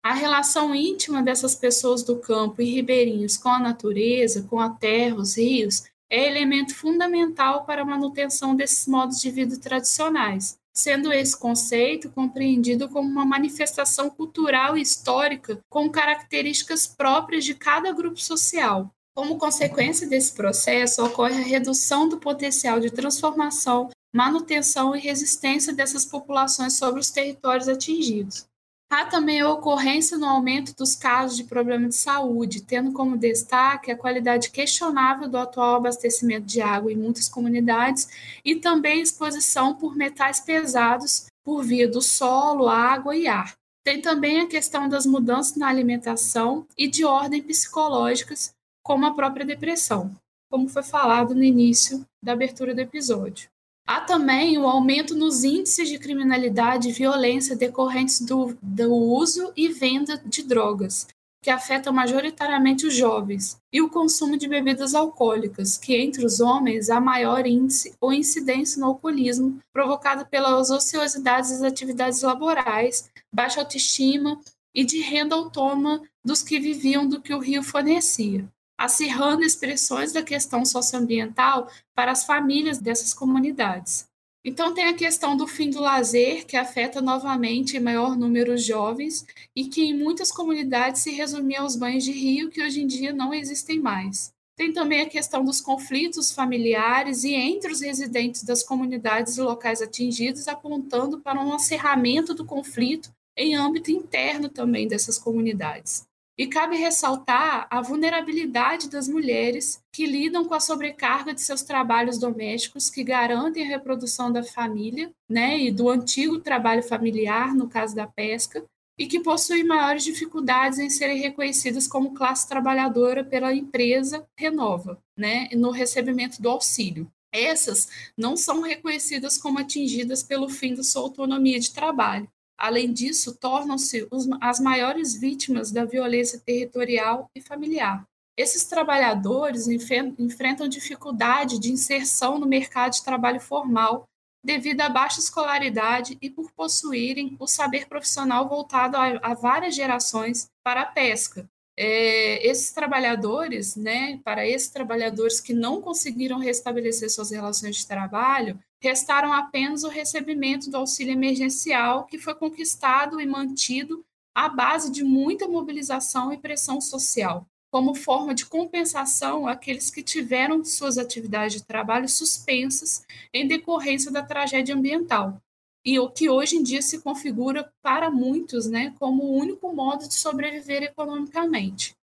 A 0.08 0.14
relação 0.14 0.74
íntima 0.74 1.22
dessas 1.22 1.54
pessoas 1.54 2.02
do 2.02 2.16
campo 2.16 2.62
e 2.62 2.74
ribeirinhos 2.74 3.36
com 3.36 3.50
a 3.50 3.60
natureza, 3.60 4.48
com 4.50 4.58
a 4.58 4.70
terra, 4.70 5.18
os 5.18 5.36
rios, 5.36 5.84
é 6.10 6.26
elemento 6.28 6.74
fundamental 6.74 7.66
para 7.66 7.82
a 7.82 7.86
manutenção 7.86 8.56
desses 8.56 8.88
modos 8.88 9.20
de 9.20 9.30
vida 9.30 9.60
tradicionais, 9.60 10.58
sendo 10.74 11.12
esse 11.12 11.38
conceito 11.38 12.10
compreendido 12.10 12.88
como 12.88 13.06
uma 13.06 13.26
manifestação 13.26 14.10
cultural 14.10 14.78
e 14.78 14.82
histórica 14.82 15.60
com 15.70 15.90
características 15.90 16.88
próprias 16.88 17.44
de 17.44 17.54
cada 17.54 17.92
grupo 17.92 18.22
social. 18.22 18.90
Como 19.14 19.38
consequência 19.38 20.08
desse 20.08 20.32
processo, 20.32 21.04
ocorre 21.04 21.42
a 21.42 21.46
redução 21.46 22.08
do 22.08 22.18
potencial 22.18 22.80
de 22.80 22.90
transformação, 22.90 23.90
manutenção 24.16 24.96
e 24.96 25.02
resistência 25.02 25.74
dessas 25.74 26.06
populações 26.06 26.78
sobre 26.78 27.02
os 27.02 27.12
territórios 27.12 27.68
atingidos. 27.68 28.48
Há 28.90 29.04
também 29.04 29.42
a 29.42 29.50
ocorrência 29.50 30.18
no 30.18 30.26
aumento 30.26 30.74
dos 30.74 30.96
casos 30.96 31.36
de 31.36 31.44
problemas 31.44 31.90
de 31.90 31.96
saúde, 31.96 32.64
tendo 32.64 32.94
como 32.94 33.18
destaque 33.18 33.92
a 33.92 33.98
qualidade 33.98 34.50
questionável 34.50 35.28
do 35.28 35.38
atual 35.38 35.76
abastecimento 35.76 36.46
de 36.46 36.62
água 36.62 36.92
em 36.92 36.96
muitas 36.96 37.28
comunidades 37.28 38.08
e 38.46 38.56
também 38.56 39.02
exposição 39.02 39.76
por 39.76 39.94
metais 39.94 40.40
pesados 40.40 41.26
por 41.44 41.64
via 41.64 41.88
do 41.88 42.02
solo, 42.02 42.70
água 42.70 43.14
e 43.16 43.28
ar. 43.28 43.54
Tem 43.84 44.02
também 44.02 44.40
a 44.40 44.48
questão 44.48 44.88
das 44.88 45.06
mudanças 45.06 45.58
na 45.58 45.68
alimentação 45.68 46.66
e 46.78 46.88
de 46.88 47.04
ordem 47.04 47.44
psicológicas, 47.44 48.54
como 48.82 49.06
a 49.06 49.14
própria 49.14 49.46
depressão, 49.46 50.16
como 50.50 50.70
foi 50.70 50.84
falado 50.84 51.36
no 51.36 51.44
início 51.44 52.06
da 52.24 52.32
abertura 52.32 52.74
do 52.74 52.80
episódio. 52.80 53.50
Há 53.88 54.02
também 54.02 54.58
o 54.58 54.68
aumento 54.68 55.16
nos 55.16 55.46
índices 55.46 55.88
de 55.88 55.98
criminalidade 55.98 56.90
e 56.90 56.92
violência 56.92 57.56
decorrentes 57.56 58.20
do, 58.20 58.58
do 58.62 58.94
uso 58.94 59.54
e 59.56 59.70
venda 59.70 60.22
de 60.26 60.44
drogas, 60.44 61.08
que 61.42 61.50
afetam 61.50 61.94
majoritariamente 61.94 62.86
os 62.86 62.94
jovens, 62.94 63.58
e 63.72 63.82
o 63.82 63.90
consumo 63.90 64.36
de 64.36 64.46
bebidas 64.46 64.94
alcoólicas, 64.94 65.78
que 65.78 65.96
entre 65.96 66.26
os 66.26 66.42
homens 66.42 66.90
há 66.90 67.00
maior 67.00 67.48
índice 67.48 67.96
ou 68.02 68.12
incidência 68.12 68.78
no 68.78 68.88
alcoolismo, 68.88 69.58
provocado 69.72 70.26
pelas 70.26 70.70
ociosidades 70.70 71.52
das 71.52 71.64
atividades 71.64 72.22
laborais, 72.22 73.10
baixa 73.34 73.62
autoestima 73.62 74.38
e 74.76 74.84
de 74.84 75.00
renda 75.00 75.34
autônoma 75.34 76.02
dos 76.26 76.44
que 76.44 76.60
viviam 76.60 77.08
do 77.08 77.22
que 77.22 77.34
o 77.34 77.40
rio 77.40 77.64
fornecia 77.64 78.46
acirrando 78.78 79.44
expressões 79.44 80.14
da 80.14 80.22
questão 80.22 80.64
socioambiental 80.64 81.70
para 81.96 82.12
as 82.12 82.26
famílias 82.26 82.78
dessas 82.78 83.14
comunidades. 83.14 84.08
Então, 84.46 84.74
tem 84.74 84.86
a 84.86 84.94
questão 84.94 85.36
do 85.36 85.46
fim 85.46 85.70
do 85.70 85.82
lazer, 85.82 86.46
que 86.46 86.56
afeta 86.56 87.02
novamente 87.02 87.76
em 87.76 87.82
maior 87.82 88.16
número 88.16 88.54
os 88.54 88.64
jovens 88.64 89.26
e 89.54 89.66
que 89.66 89.84
em 89.84 89.98
muitas 89.98 90.32
comunidades 90.32 91.02
se 91.02 91.12
resumia 91.12 91.60
aos 91.60 91.76
banhos 91.76 92.06
de 92.06 92.14
rio, 92.14 92.50
que 92.50 92.64
hoje 92.64 92.82
em 92.82 92.88
dia 92.88 93.12
não 93.12 93.34
existem 93.34 93.78
mais. 93.78 94.32
Tem 94.56 94.72
também 94.72 95.02
a 95.02 95.10
questão 95.10 95.44
dos 95.44 95.60
conflitos 95.60 96.32
familiares 96.32 97.26
e 97.26 97.34
entre 97.34 97.72
os 97.74 97.82
residentes 97.82 98.44
das 98.44 98.64
comunidades 98.64 99.38
e 99.38 99.42
locais 99.42 99.82
atingidos, 99.82 100.48
apontando 100.48 101.20
para 101.20 101.44
um 101.44 101.54
acerramento 101.54 102.34
do 102.34 102.46
conflito 102.46 103.12
em 103.36 103.56
âmbito 103.56 103.92
interno 103.92 104.50
também 104.50 104.88
dessas 104.88 105.20
comunidades. 105.20 106.07
E 106.38 106.46
cabe 106.46 106.78
ressaltar 106.78 107.66
a 107.68 107.82
vulnerabilidade 107.82 108.90
das 108.90 109.08
mulheres 109.08 109.82
que 109.92 110.06
lidam 110.06 110.46
com 110.46 110.54
a 110.54 110.60
sobrecarga 110.60 111.34
de 111.34 111.42
seus 111.42 111.64
trabalhos 111.64 112.20
domésticos 112.20 112.92
que 112.92 113.04
garantem 113.04 113.66
a 113.66 113.68
reprodução 113.68 114.32
da 114.32 114.44
família, 114.44 115.12
né, 115.28 115.58
e 115.58 115.72
do 115.72 115.90
antigo 115.90 116.40
trabalho 116.40 116.84
familiar, 116.84 117.56
no 117.56 117.68
caso 117.68 117.96
da 117.96 118.06
pesca, 118.06 118.64
e 119.00 119.08
que 119.08 119.20
possuem 119.20 119.64
maiores 119.64 120.04
dificuldades 120.04 120.78
em 120.78 120.90
serem 120.90 121.20
reconhecidas 121.20 121.88
como 121.88 122.14
classe 122.14 122.48
trabalhadora 122.48 123.24
pela 123.24 123.54
empresa 123.54 124.24
Renova, 124.38 125.00
né, 125.18 125.50
no 125.54 125.72
recebimento 125.72 126.40
do 126.40 126.50
auxílio. 126.50 127.12
Essas 127.32 127.90
não 128.18 128.38
são 128.38 128.62
reconhecidas 128.62 129.38
como 129.38 129.60
atingidas 129.60 130.24
pelo 130.24 130.50
fim 130.50 130.74
da 130.74 130.84
sua 130.84 131.02
autonomia 131.02 131.60
de 131.60 131.72
trabalho, 131.72 132.28
Além 132.58 132.92
disso, 132.92 133.38
tornam-se 133.38 134.08
as 134.42 134.60
maiores 134.60 135.14
vítimas 135.14 135.72
da 135.72 135.86
violência 135.86 136.40
territorial 136.40 137.30
e 137.36 137.42
familiar. 137.42 138.04
Esses 138.36 138.66
trabalhadores 138.66 139.68
enfrentam 139.68 140.68
dificuldade 140.68 141.60
de 141.60 141.72
inserção 141.72 142.38
no 142.38 142.48
mercado 142.48 142.94
de 142.94 143.04
trabalho 143.04 143.40
formal 143.40 144.08
devido 144.44 144.82
à 144.82 144.90
baixa 144.90 145.20
escolaridade 145.20 146.18
e 146.22 146.30
por 146.30 146.52
possuírem 146.52 147.36
o 147.40 147.48
saber 147.48 147.88
profissional 147.88 148.48
voltado 148.48 148.96
a, 148.96 149.34
várias 149.34 149.76
gerações 149.76 150.50
para 150.64 150.82
a 150.82 150.86
pesca, 150.86 151.50
é, 151.78 152.46
esses 152.46 152.72
trabalhadores, 152.72 153.76
né, 153.76 154.20
para 154.24 154.48
esses 154.48 154.70
trabalhadores 154.70 155.40
que 155.40 155.54
não 155.54 155.80
conseguiram 155.80 156.40
restabelecer 156.40 157.10
suas 157.12 157.30
relações 157.30 157.78
de 157.78 157.88
trabalho, 157.88 158.60
restaram 158.82 159.32
apenas 159.32 159.84
o 159.84 159.90
recebimento 159.90 160.72
do 160.72 160.78
auxílio 160.78 161.14
emergencial, 161.14 162.06
que 162.06 162.18
foi 162.18 162.34
conquistado 162.34 163.22
e 163.22 163.26
mantido 163.28 164.04
à 164.34 164.50
base 164.50 164.92
de 164.92 165.04
muita 165.04 165.48
mobilização 165.48 166.34
e 166.34 166.38
pressão 166.38 166.82
social, 166.82 167.46
como 167.72 167.94
forma 167.94 168.34
de 168.34 168.46
compensação 168.48 169.48
àqueles 169.48 169.92
que 169.92 170.02
tiveram 170.02 170.64
suas 170.66 170.98
atividades 170.98 171.58
de 171.58 171.64
trabalho 171.64 172.10
suspensas 172.10 173.04
em 173.32 173.48
decorrência 173.48 174.12
da 174.12 174.24
tragédia 174.24 174.76
ambiental 174.76 175.40
e 175.88 175.98
o 176.00 176.10
que 176.10 176.30
hoje 176.30 176.58
em 176.58 176.64
dia 176.64 176.82
se 176.82 177.00
configura 177.00 177.72
para 177.82 178.12
muitos 178.12 178.68
né, 178.68 178.94
como 179.00 179.24
o 179.24 179.38
único 179.38 179.74
modo 179.74 180.06
de 180.06 180.16
sobreviver 180.16 180.84
economicamente. 180.84 181.96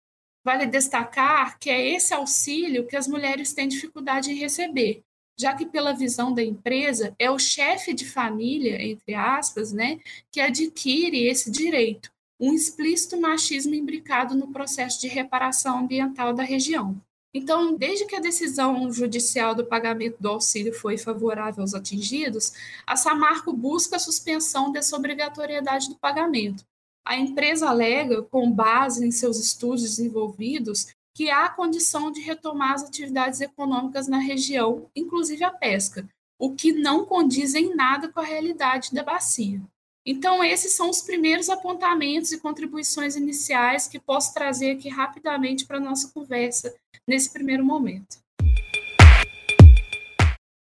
Vale 0.41 0.65
destacar 0.65 1.59
que 1.59 1.69
é 1.69 1.89
esse 1.93 2.13
auxílio 2.13 2.87
que 2.87 2.95
as 2.95 3.09
mulheres 3.09 3.51
têm 3.51 3.67
dificuldade 3.67 4.31
em 4.31 4.35
receber, 4.35 5.03
já 5.37 5.53
que, 5.53 5.65
pela 5.65 5.91
visão 5.91 6.33
da 6.33 6.41
empresa, 6.41 7.13
é 7.19 7.29
o 7.29 7.37
chefe 7.37 7.93
de 7.93 8.05
família, 8.05 8.81
entre 8.81 9.15
aspas, 9.15 9.73
né, 9.73 9.99
que 10.31 10.39
adquire 10.39 11.27
esse 11.27 11.51
direito, 11.51 12.09
um 12.39 12.53
explícito 12.53 13.19
machismo 13.19 13.75
imbricado 13.75 14.33
no 14.33 14.47
processo 14.47 15.01
de 15.01 15.09
reparação 15.09 15.79
ambiental 15.79 16.33
da 16.33 16.43
região. 16.43 17.01
Então, 17.33 17.75
desde 17.75 18.05
que 18.05 18.15
a 18.15 18.19
decisão 18.19 18.91
judicial 18.91 19.55
do 19.55 19.65
pagamento 19.65 20.17
do 20.19 20.29
auxílio 20.29 20.71
foi 20.71 20.97
favorável 20.97 21.61
aos 21.61 21.73
atingidos, 21.73 22.53
a 22.85 22.95
Samarco 22.95 23.51
busca 23.51 23.95
a 23.95 23.99
suspensão 23.99 24.71
dessa 24.71 24.95
obrigatoriedade 24.95 25.89
do 25.89 25.95
pagamento. 25.95 26.63
A 27.03 27.17
empresa 27.17 27.69
alega, 27.69 28.21
com 28.21 28.51
base 28.51 29.05
em 29.05 29.11
seus 29.11 29.39
estudos 29.39 29.81
desenvolvidos, 29.81 30.87
que 31.15 31.29
há 31.29 31.49
condição 31.49 32.11
de 32.11 32.21
retomar 32.21 32.73
as 32.73 32.83
atividades 32.83 33.41
econômicas 33.41 34.07
na 34.07 34.19
região, 34.19 34.89
inclusive 34.95 35.43
a 35.43 35.51
pesca, 35.51 36.07
o 36.39 36.53
que 36.53 36.71
não 36.71 37.05
condiz 37.05 37.55
em 37.55 37.75
nada 37.75 38.09
com 38.09 38.19
a 38.19 38.23
realidade 38.25 38.93
da 38.93 39.03
bacia. 39.03 39.61
Então, 40.05 40.43
esses 40.43 40.75
são 40.75 40.89
os 40.89 41.01
primeiros 41.01 41.49
apontamentos 41.49 42.33
e 42.33 42.39
contribuições 42.39 43.15
iniciais 43.15 43.87
que 43.87 43.97
posso 43.97 44.33
trazer 44.33 44.71
aqui 44.71 44.89
rapidamente 44.89 45.65
para 45.65 45.77
a 45.77 45.81
nossa 45.81 46.11
conversa 46.13 46.73
nesse 47.07 47.31
primeiro 47.31 47.63
momento. 47.63 48.17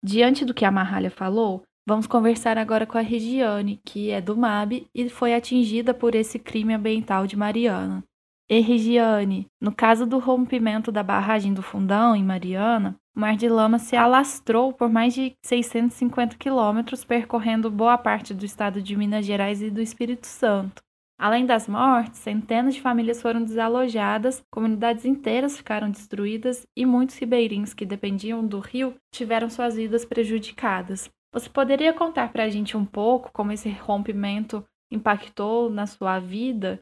Diante 0.02 0.44
do 0.44 0.54
que 0.54 0.64
a 0.64 0.70
Marralha 0.70 1.10
falou, 1.10 1.62
vamos 1.86 2.06
conversar 2.06 2.56
agora 2.56 2.86
com 2.86 2.96
a 2.96 3.02
Regiane, 3.02 3.80
que 3.84 4.10
é 4.10 4.20
do 4.20 4.34
MAB 4.34 4.86
e 4.94 5.10
foi 5.10 5.34
atingida 5.34 5.92
por 5.92 6.14
esse 6.14 6.38
crime 6.38 6.72
ambiental 6.72 7.26
de 7.26 7.36
Mariana. 7.36 8.02
E 8.50 8.64
no 9.60 9.74
caso 9.74 10.06
do 10.06 10.18
rompimento 10.18 10.90
da 10.90 11.02
barragem 11.02 11.52
do 11.52 11.62
Fundão 11.62 12.16
em 12.16 12.24
Mariana, 12.24 12.96
o 13.14 13.20
mar 13.20 13.36
de 13.36 13.48
lama 13.48 13.78
se 13.78 13.94
alastrou 13.94 14.72
por 14.72 14.88
mais 14.88 15.12
de 15.12 15.36
650 15.44 16.36
quilômetros, 16.36 17.04
percorrendo 17.04 17.70
boa 17.70 17.98
parte 17.98 18.32
do 18.32 18.46
estado 18.46 18.80
de 18.80 18.96
Minas 18.96 19.26
Gerais 19.26 19.60
e 19.60 19.70
do 19.70 19.82
Espírito 19.82 20.26
Santo. 20.26 20.82
Além 21.18 21.44
das 21.44 21.66
mortes, 21.66 22.20
centenas 22.20 22.76
de 22.76 22.80
famílias 22.80 23.20
foram 23.20 23.42
desalojadas, 23.42 24.42
comunidades 24.50 25.04
inteiras 25.04 25.56
ficaram 25.56 25.90
destruídas 25.90 26.64
e 26.76 26.86
muitos 26.86 27.18
ribeirinhos 27.18 27.74
que 27.74 27.84
dependiam 27.84 28.46
do 28.46 28.60
rio 28.60 28.94
tiveram 29.12 29.50
suas 29.50 29.74
vidas 29.74 30.04
prejudicadas. 30.04 31.10
Você 31.34 31.50
poderia 31.50 31.92
contar 31.92 32.32
para 32.32 32.44
a 32.44 32.48
gente 32.48 32.76
um 32.76 32.84
pouco 32.84 33.30
como 33.32 33.50
esse 33.52 33.68
rompimento 33.68 34.64
impactou 34.90 35.68
na 35.68 35.86
sua 35.86 36.20
vida? 36.20 36.80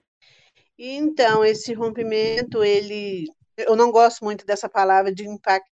Então, 0.78 1.44
esse 1.44 1.72
rompimento, 1.72 2.62
ele, 2.62 3.26
eu 3.56 3.74
não 3.76 3.90
gosto 3.90 4.24
muito 4.24 4.44
dessa 4.44 4.68
palavra 4.68 5.12
de 5.12 5.26
impacto 5.26 5.70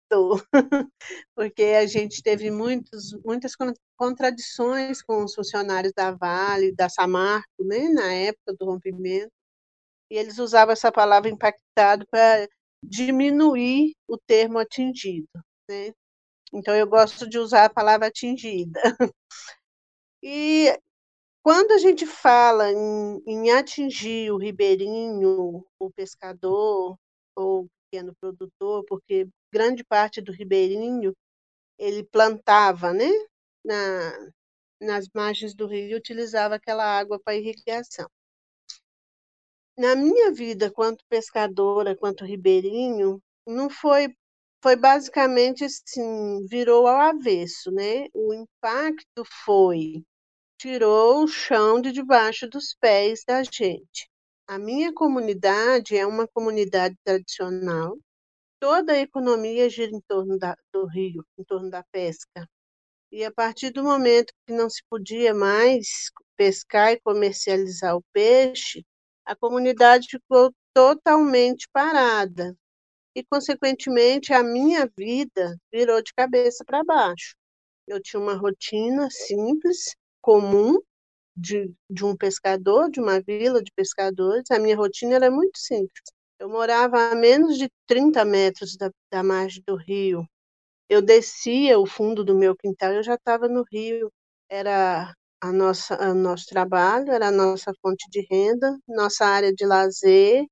porque 1.36 1.64
a 1.64 1.86
gente 1.86 2.22
teve 2.24 2.52
muitos, 2.52 3.14
muitas 3.24 3.54
contradições 3.98 5.02
com 5.02 5.24
os 5.24 5.36
funcionários 5.36 5.94
da 5.94 6.12
Vale, 6.12 6.74
da 6.76 6.90
Samarco, 6.90 7.64
né, 7.64 7.88
na 7.90 8.14
época 8.14 8.56
do 8.60 8.66
rompimento, 8.66 9.32
e 10.12 10.18
eles 10.18 10.40
usavam 10.40 10.74
essa 10.74 10.92
palavra 10.92 11.30
impactado 11.30 12.06
para 12.12 12.48
diminuir 12.84 13.96
o 14.08 14.18
termo 14.18 14.60
atingido. 14.60 15.30
Né? 15.70 15.94
Então, 16.54 16.76
eu 16.76 16.88
gosto 16.88 17.30
de 17.30 17.38
usar 17.38 17.66
a 17.66 17.70
palavra 17.70 18.08
atingida. 18.08 18.80
E 20.22 20.78
quando 21.44 21.72
a 21.72 21.78
gente 21.78 22.06
fala 22.06 22.72
em, 22.72 23.22
em 23.26 23.52
atingir 23.52 24.32
o 24.32 24.38
ribeirinho, 24.38 25.66
o 25.80 25.92
pescador 25.92 26.98
ou 27.36 27.64
o 27.66 27.70
pequeno 27.86 28.14
produtor, 28.20 28.84
porque 28.86 29.28
grande 29.52 29.84
parte 29.84 30.22
do 30.22 30.32
ribeirinho 30.32 31.14
ele 31.78 32.04
plantava, 32.04 32.94
né, 32.94 33.10
na, 33.64 34.32
nas 34.82 35.08
margens 35.14 35.54
do 35.56 35.68
rio 35.68 35.90
e 35.92 35.96
utilizava 35.96 36.56
aquela 36.56 36.86
água 36.86 37.20
para 37.20 37.36
irrigação. 37.36 38.08
Na 39.78 39.96
minha 39.96 40.32
vida, 40.32 40.70
quanto 40.72 41.04
pescadora, 41.10 41.96
quanto 41.96 42.26
ribeirinho, 42.26 43.22
não 43.48 43.70
foi 43.70 44.14
foi 44.62 44.76
basicamente 44.76 45.64
assim, 45.64 46.46
virou 46.46 46.86
ao 46.86 46.98
avesso, 46.98 47.72
né? 47.72 48.08
O 48.14 48.34
impacto 48.34 49.24
foi 49.46 50.04
tirou 50.60 51.24
o 51.24 51.28
chão 51.28 51.82
de 51.82 51.90
debaixo 51.90 52.46
dos 52.48 52.76
pés 52.82 53.24
da 53.26 53.42
gente. 53.44 54.10
A 54.46 54.60
minha 54.60 54.94
comunidade 54.94 55.96
é 55.96 56.06
uma 56.06 56.28
comunidade 56.28 56.98
tradicional. 57.04 57.98
Toda 58.60 58.92
a 58.92 59.00
economia 59.00 59.70
gira 59.70 59.92
em 59.96 60.02
torno 60.02 60.38
da, 60.38 60.58
do 60.74 60.86
rio, 60.86 61.26
em 61.38 61.46
torno 61.46 61.70
da 61.70 61.82
pesca. 61.94 62.46
E 63.10 63.24
a 63.24 63.32
partir 63.32 63.72
do 63.72 63.84
momento 63.84 64.34
que 64.46 64.54
não 64.54 64.70
se 64.70 64.84
podia 64.90 65.34
mais 65.34 66.12
pescar 66.36 66.92
e 66.92 67.00
comercializar 67.00 67.96
o 67.96 68.04
peixe, 68.12 68.84
a 69.26 69.36
comunidade 69.38 70.10
ficou 70.10 70.54
totalmente 70.74 71.70
parada. 71.72 72.54
E, 73.16 73.24
consequentemente, 73.24 74.34
a 74.34 74.44
minha 74.44 74.92
vida 74.98 75.58
virou 75.72 76.02
de 76.02 76.14
cabeça 76.14 76.66
para 76.66 76.84
baixo. 76.84 77.36
Eu 77.88 78.02
tinha 78.02 78.22
uma 78.22 78.36
rotina 78.36 79.10
simples, 79.10 79.96
comum, 80.30 80.80
de, 81.36 81.74
de 81.90 82.06
um 82.06 82.16
pescador, 82.16 82.90
de 82.92 83.00
uma 83.02 83.22
vila 83.22 83.64
de 83.64 83.72
pescadores. 83.76 84.52
A 84.52 84.60
minha 84.60 84.78
rotina 84.78 85.16
era 85.16 85.32
muito 85.32 85.60
simples. 85.60 86.04
Eu 86.40 86.50
morava 86.50 87.12
a 87.12 87.16
menos 87.16 87.58
de 87.58 87.70
30 87.88 88.26
metros 88.26 88.78
da, 88.78 88.92
da 89.12 89.24
margem 89.24 89.64
do 89.66 89.76
rio 89.76 90.28
eu 90.90 91.02
descia 91.02 91.80
o 91.80 91.86
fundo 91.86 92.24
do 92.24 92.36
meu 92.36 92.56
quintal, 92.56 92.92
eu 92.94 93.04
já 93.04 93.14
estava 93.16 93.48
no 93.48 93.64
rio. 93.72 94.12
Era 94.50 95.14
a 95.42 95.52
nossa, 95.54 96.12
o 96.12 96.16
nosso 96.16 96.48
trabalho, 96.48 97.12
era 97.12 97.28
a 97.28 97.32
nossa 97.32 97.72
fonte 97.82 98.10
de 98.10 98.26
renda, 98.30 98.78
nossa 98.88 99.26
área 99.26 99.54
de 99.54 99.66
lazer, 99.66 100.46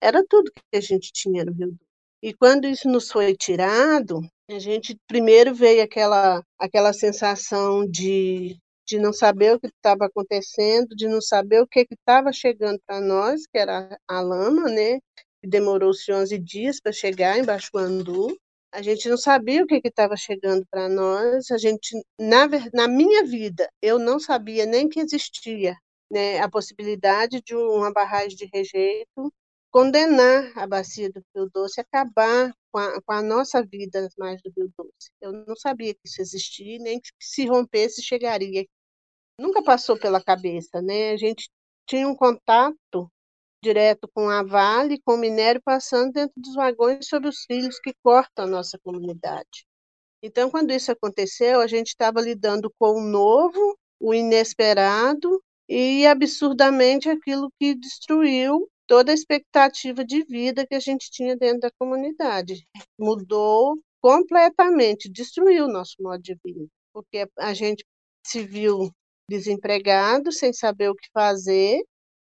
era 0.00 0.24
tudo 0.28 0.52
que 0.52 0.76
a 0.76 0.80
gente 0.80 1.10
tinha 1.12 1.44
no 1.44 1.52
Rio 1.52 1.76
E 2.22 2.34
quando 2.34 2.66
isso 2.66 2.88
nos 2.88 3.10
foi 3.10 3.34
tirado, 3.36 4.20
a 4.50 4.58
gente 4.58 4.98
primeiro 5.08 5.54
veio 5.54 5.82
aquela, 5.82 6.42
aquela 6.58 6.92
sensação 6.92 7.86
de, 7.86 8.58
de 8.88 8.98
não 8.98 9.12
saber 9.12 9.54
o 9.54 9.60
que 9.60 9.68
estava 9.68 10.06
acontecendo, 10.06 10.96
de 10.96 11.06
não 11.06 11.20
saber 11.20 11.60
o 11.60 11.66
que 11.66 11.86
estava 11.90 12.32
chegando 12.32 12.80
para 12.86 13.00
nós, 13.00 13.46
que 13.46 13.58
era 13.58 13.98
a 14.08 14.20
lama, 14.20 14.68
né? 14.70 14.98
Que 15.40 15.48
demorou-se 15.48 16.10
11 16.12 16.38
dias 16.38 16.80
para 16.80 16.92
chegar 16.92 17.38
em 17.38 17.44
Baixo 17.44 17.76
Andu 17.76 18.36
a 18.70 18.82
gente 18.82 19.08
não 19.08 19.16
sabia 19.16 19.62
o 19.62 19.66
que 19.66 19.80
estava 19.84 20.16
chegando 20.16 20.66
para 20.70 20.88
nós. 20.88 21.50
A 21.50 21.58
gente, 21.58 21.96
na, 22.18 22.46
na 22.72 22.86
minha 22.86 23.24
vida, 23.24 23.68
eu 23.80 23.98
não 23.98 24.20
sabia 24.20 24.66
nem 24.66 24.88
que 24.88 25.00
existia 25.00 25.76
né, 26.10 26.38
a 26.40 26.48
possibilidade 26.50 27.40
de 27.42 27.54
uma 27.54 27.92
barragem 27.92 28.36
de 28.36 28.48
rejeito 28.52 29.32
condenar 29.70 30.50
a 30.56 30.66
bacia 30.66 31.10
do 31.10 31.22
Rio 31.34 31.50
Doce, 31.52 31.80
acabar 31.80 32.54
com 32.72 32.78
a, 32.78 33.02
com 33.02 33.12
a 33.12 33.22
nossa 33.22 33.62
vida 33.62 34.00
nas 34.00 34.14
margens 34.16 34.42
do 34.42 34.52
Rio 34.56 34.72
Doce. 34.76 35.10
Eu 35.20 35.32
não 35.32 35.56
sabia 35.56 35.94
que 35.94 36.00
isso 36.04 36.20
existia, 36.22 36.78
nem 36.78 37.00
que 37.00 37.10
se 37.20 37.46
rompesse 37.46 38.02
chegaria. 38.02 38.66
Nunca 39.38 39.62
passou 39.62 39.98
pela 39.98 40.22
cabeça, 40.22 40.82
né? 40.82 41.12
A 41.12 41.16
gente 41.16 41.48
tinha 41.86 42.08
um 42.08 42.14
contato 42.14 43.10
direto 43.62 44.08
com 44.12 44.28
a 44.28 44.42
Vale, 44.42 45.00
com 45.04 45.14
o 45.14 45.18
minério 45.18 45.60
passando 45.64 46.12
dentro 46.12 46.34
dos 46.36 46.54
vagões 46.54 47.08
sobre 47.08 47.28
os 47.28 47.44
rios 47.48 47.78
que 47.80 47.92
cortam 48.02 48.44
a 48.44 48.48
nossa 48.48 48.78
comunidade. 48.78 49.66
Então, 50.22 50.50
quando 50.50 50.72
isso 50.72 50.90
aconteceu, 50.90 51.60
a 51.60 51.66
gente 51.66 51.88
estava 51.88 52.20
lidando 52.20 52.72
com 52.78 52.98
o 52.98 53.00
novo, 53.00 53.78
o 54.00 54.12
inesperado 54.12 55.42
e 55.68 56.06
absurdamente 56.06 57.08
aquilo 57.08 57.50
que 57.60 57.74
destruiu 57.74 58.68
toda 58.86 59.12
a 59.12 59.14
expectativa 59.14 60.04
de 60.04 60.24
vida 60.24 60.66
que 60.66 60.74
a 60.74 60.80
gente 60.80 61.10
tinha 61.10 61.36
dentro 61.36 61.60
da 61.60 61.70
comunidade. 61.78 62.66
Mudou 62.98 63.78
completamente, 64.00 65.10
destruiu 65.10 65.66
o 65.66 65.72
nosso 65.72 65.96
modo 66.00 66.22
de 66.22 66.36
vida, 66.44 66.66
porque 66.92 67.28
a 67.38 67.54
gente 67.54 67.84
se 68.26 68.42
viu 68.44 68.90
desempregado, 69.28 70.32
sem 70.32 70.52
saber 70.52 70.88
o 70.88 70.94
que 70.94 71.08
fazer, 71.12 71.82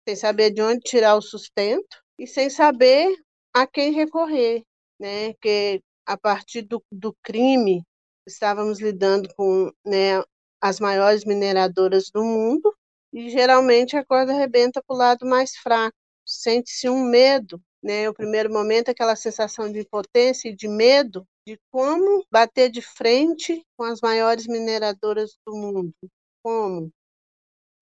sem 0.06 0.16
saber 0.16 0.50
de 0.50 0.62
onde 0.62 0.80
tirar 0.80 1.16
o 1.16 1.22
sustento 1.22 2.02
e 2.18 2.26
sem 2.26 2.48
saber 2.48 3.14
a 3.54 3.66
quem 3.66 3.92
recorrer, 3.92 4.62
né? 4.98 5.34
Que 5.40 5.80
a 6.06 6.16
partir 6.16 6.62
do, 6.62 6.82
do 6.90 7.14
crime 7.22 7.82
estávamos 8.26 8.80
lidando 8.80 9.28
com 9.36 9.70
né, 9.84 10.22
as 10.60 10.80
maiores 10.80 11.24
mineradoras 11.24 12.10
do 12.12 12.22
mundo 12.22 12.74
e 13.12 13.28
geralmente 13.30 13.96
a 13.96 14.04
corda 14.04 14.32
arrebenta 14.32 14.82
para 14.86 14.94
o 14.94 14.98
lado 14.98 15.26
mais 15.26 15.56
fraco. 15.56 15.96
Sente-se 16.24 16.88
um 16.88 17.04
medo, 17.04 17.60
né? 17.82 18.08
O 18.08 18.14
primeiro 18.14 18.52
momento 18.52 18.90
aquela 18.90 19.16
sensação 19.16 19.70
de 19.70 19.80
impotência 19.80 20.48
e 20.48 20.56
de 20.56 20.68
medo 20.68 21.26
de 21.46 21.58
como 21.70 22.24
bater 22.30 22.70
de 22.70 22.80
frente 22.80 23.64
com 23.76 23.84
as 23.84 24.00
maiores 24.00 24.46
mineradoras 24.46 25.36
do 25.44 25.54
mundo. 25.56 25.92
Como? 26.42 26.92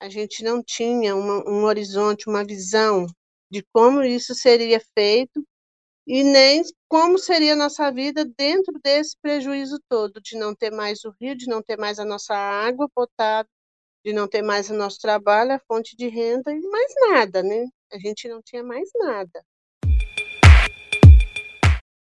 a 0.01 0.09
gente 0.09 0.43
não 0.43 0.63
tinha 0.63 1.15
uma, 1.15 1.47
um 1.47 1.65
horizonte, 1.65 2.27
uma 2.27 2.43
visão 2.43 3.07
de 3.51 3.63
como 3.71 4.03
isso 4.03 4.35
seria 4.35 4.81
feito 4.99 5.47
e 6.07 6.25
nem 6.25 6.63
como 6.89 7.19
seria 7.19 7.53
a 7.53 7.57
nossa 7.57 7.93
vida 7.93 8.25
dentro 8.25 8.81
desse 8.83 9.15
prejuízo 9.21 9.79
todo, 9.89 10.19
de 10.23 10.39
não 10.39 10.55
ter 10.55 10.71
mais 10.71 11.05
o 11.05 11.13
rio, 11.21 11.37
de 11.37 11.47
não 11.47 11.63
ter 11.63 11.77
mais 11.77 11.99
a 11.99 12.05
nossa 12.05 12.35
água 12.35 12.89
potável, 12.95 13.51
de 14.03 14.15
não 14.15 14.27
ter 14.27 14.41
mais 14.41 14.71
o 14.71 14.75
nosso 14.75 14.99
trabalho, 14.99 15.53
a 15.53 15.61
fonte 15.69 15.95
de 15.95 16.09
renda 16.09 16.51
e 16.51 16.61
mais 16.63 16.93
nada, 17.11 17.43
né? 17.43 17.67
A 17.93 17.99
gente 17.99 18.27
não 18.27 18.41
tinha 18.43 18.65
mais 18.65 18.89
nada. 18.95 19.45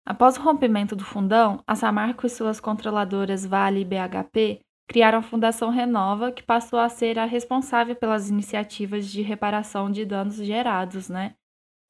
Após 0.05 0.37
o 0.37 0.41
rompimento 0.41 0.95
do 0.95 1.03
fundão, 1.03 1.61
a 1.67 1.75
Samarco 1.75 2.25
e 2.25 2.29
suas 2.29 2.61
controladoras 2.61 3.45
Vale 3.45 3.81
e 3.81 3.85
BHP 3.85 4.61
criaram 4.89 5.19
a 5.19 5.21
Fundação 5.21 5.69
Renova, 5.69 6.31
que 6.31 6.41
passou 6.41 6.79
a 6.79 6.89
ser 6.89 7.19
a 7.19 7.25
responsável 7.25 7.95
pelas 7.95 8.27
iniciativas 8.27 9.07
de 9.07 9.21
reparação 9.21 9.91
de 9.91 10.03
danos 10.03 10.37
gerados, 10.37 11.07
né? 11.07 11.35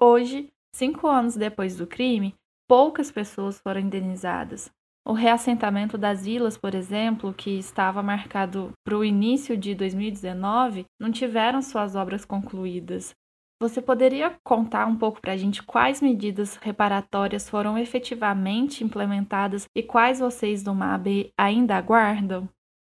Hoje, 0.02 0.50
cinco 0.76 1.08
anos 1.08 1.38
depois 1.38 1.78
do 1.78 1.88
crime, 1.88 2.36
poucas 2.68 3.10
pessoas 3.10 3.58
foram 3.58 3.80
indenizadas. 3.80 4.70
O 5.08 5.14
reassentamento 5.14 5.98
das 5.98 6.26
vilas, 6.26 6.58
por 6.58 6.76
exemplo, 6.76 7.34
que 7.34 7.52
estava 7.52 8.04
marcado 8.04 8.74
para 8.84 8.98
o 8.98 9.06
início 9.06 9.56
de 9.56 9.74
2019, 9.74 10.86
não 11.00 11.10
tiveram 11.10 11.62
suas 11.62 11.96
obras 11.96 12.26
concluídas. 12.26 13.16
Você 13.62 13.82
poderia 13.82 14.38
contar 14.44 14.86
um 14.86 14.98
pouco 14.98 15.22
para 15.22 15.34
a 15.34 15.38
gente 15.38 15.64
quais 15.64 16.02
medidas 16.02 16.58
reparatórias 16.58 17.50
foram 17.50 17.78
efetivamente 17.78 18.84
implementadas 18.84 19.66
e 19.74 19.82
quais 19.82 20.20
vocês 20.20 20.64
do 20.64 20.76
MAB 20.76 21.32
ainda 21.38 21.78
aguardam? 21.78 22.50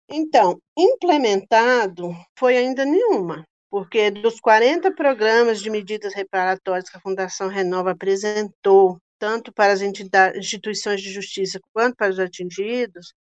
Então, 0.09 0.59
implementado 0.77 2.11
foi 2.39 2.57
ainda 2.57 2.85
nenhuma, 2.85 3.45
porque 3.71 4.11
dos 4.11 4.41
40 4.41 4.95
programas 4.95 5.61
de 5.61 5.69
medidas 5.69 6.15
reparatórias 6.15 6.89
que 6.89 6.97
a 6.97 7.01
Fundação 7.01 7.49
Renova 7.49 7.91
apresentou, 7.91 8.99
tanto 9.19 9.53
para 9.53 9.73
as 9.73 9.83
instituições 9.83 11.03
de 11.03 11.13
justiça 11.13 11.61
quanto 11.75 11.97
para 11.97 12.11
os 12.11 12.19
atingidos, 12.19 13.13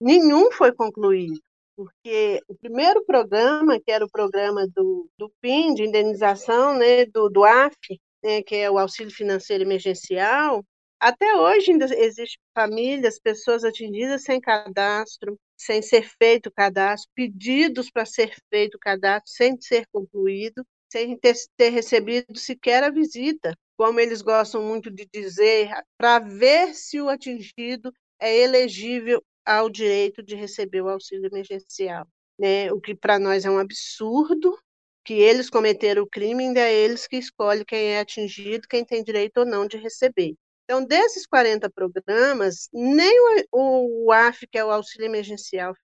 nenhum 0.00 0.50
foi 0.50 0.72
concluído, 0.72 1.40
porque 1.76 2.40
o 2.48 2.56
primeiro 2.56 3.04
programa, 3.04 3.78
que 3.78 3.92
era 3.92 4.04
o 4.04 4.10
programa 4.10 4.66
do, 4.74 5.08
do 5.16 5.30
PIN, 5.40 5.74
de 5.74 5.84
indenização, 5.84 6.76
né, 6.76 7.06
do, 7.06 7.28
do 7.28 7.44
AF, 7.44 7.76
né, 8.22 8.42
que 8.42 8.56
é 8.56 8.70
o 8.70 8.78
Auxílio 8.78 9.14
Financeiro 9.14 9.62
Emergencial, 9.62 10.64
até 10.98 11.34
hoje 11.36 11.72
ainda 11.72 11.84
existem 11.84 12.38
famílias, 12.54 13.18
pessoas 13.18 13.64
atingidas 13.64 14.22
sem 14.22 14.40
cadastro, 14.40 15.36
sem 15.64 15.82
ser 15.82 16.08
feito 16.18 16.48
o 16.48 16.52
cadastro, 16.52 17.10
pedidos 17.14 17.90
para 17.90 18.04
ser 18.04 18.34
feito 18.50 18.76
o 18.76 18.80
cadastro 18.80 19.32
sem 19.32 19.60
ser 19.60 19.86
concluído, 19.92 20.66
sem 20.90 21.16
ter, 21.16 21.34
ter 21.56 21.70
recebido 21.70 22.36
sequer 22.36 22.84
a 22.84 22.90
visita, 22.90 23.56
como 23.76 23.98
eles 23.98 24.22
gostam 24.22 24.62
muito 24.62 24.90
de 24.90 25.08
dizer, 25.12 25.70
para 25.96 26.18
ver 26.18 26.74
se 26.74 27.00
o 27.00 27.08
atingido 27.08 27.92
é 28.20 28.36
elegível 28.38 29.22
ao 29.44 29.68
direito 29.70 30.22
de 30.22 30.36
receber 30.36 30.82
o 30.82 30.88
auxílio 30.88 31.26
emergencial. 31.26 32.06
Né? 32.38 32.72
O 32.72 32.80
que 32.80 32.94
para 32.94 33.18
nós 33.18 33.44
é 33.44 33.50
um 33.50 33.58
absurdo, 33.58 34.56
que 35.04 35.14
eles 35.14 35.50
cometeram 35.50 36.02
o 36.02 36.08
crime, 36.08 36.44
ainda 36.44 36.60
é 36.60 36.72
eles 36.72 37.06
que 37.06 37.16
escolhem 37.16 37.64
quem 37.64 37.94
é 37.94 38.00
atingido, 38.00 38.68
quem 38.68 38.84
tem 38.84 39.02
direito 39.02 39.38
ou 39.38 39.46
não 39.46 39.66
de 39.66 39.76
receber. 39.76 40.34
Então, 40.64 40.84
desses 40.84 41.26
40 41.26 41.68
programas, 41.70 42.68
nem 42.72 43.12
o, 43.52 44.06
o 44.06 44.12
AF, 44.12 44.46
que 44.46 44.58
é 44.58 44.64
o 44.64 44.70
Auxílio 44.70 45.06
Emergencial 45.06 45.74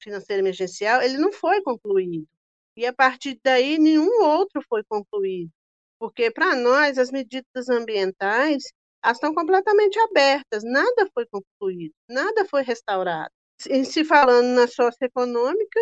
Financeiro 0.00 0.42
Emergencial, 0.42 1.02
ele 1.02 1.18
não 1.18 1.32
foi 1.32 1.60
concluído. 1.62 2.26
E 2.76 2.86
a 2.86 2.92
partir 2.92 3.38
daí, 3.42 3.78
nenhum 3.78 4.22
outro 4.22 4.62
foi 4.68 4.82
concluído. 4.84 5.50
Porque, 5.98 6.30
para 6.30 6.54
nós, 6.54 6.96
as 6.98 7.10
medidas 7.10 7.68
ambientais 7.68 8.64
elas 9.02 9.16
estão 9.16 9.34
completamente 9.34 9.98
abertas, 10.00 10.62
nada 10.64 11.08
foi 11.14 11.24
concluído, 11.26 11.94
nada 12.08 12.44
foi 12.44 12.62
restaurado. 12.62 13.30
Em 13.68 13.84
se 13.84 14.04
falando 14.04 14.48
na 14.54 14.66
socioeconômica, 14.66 15.80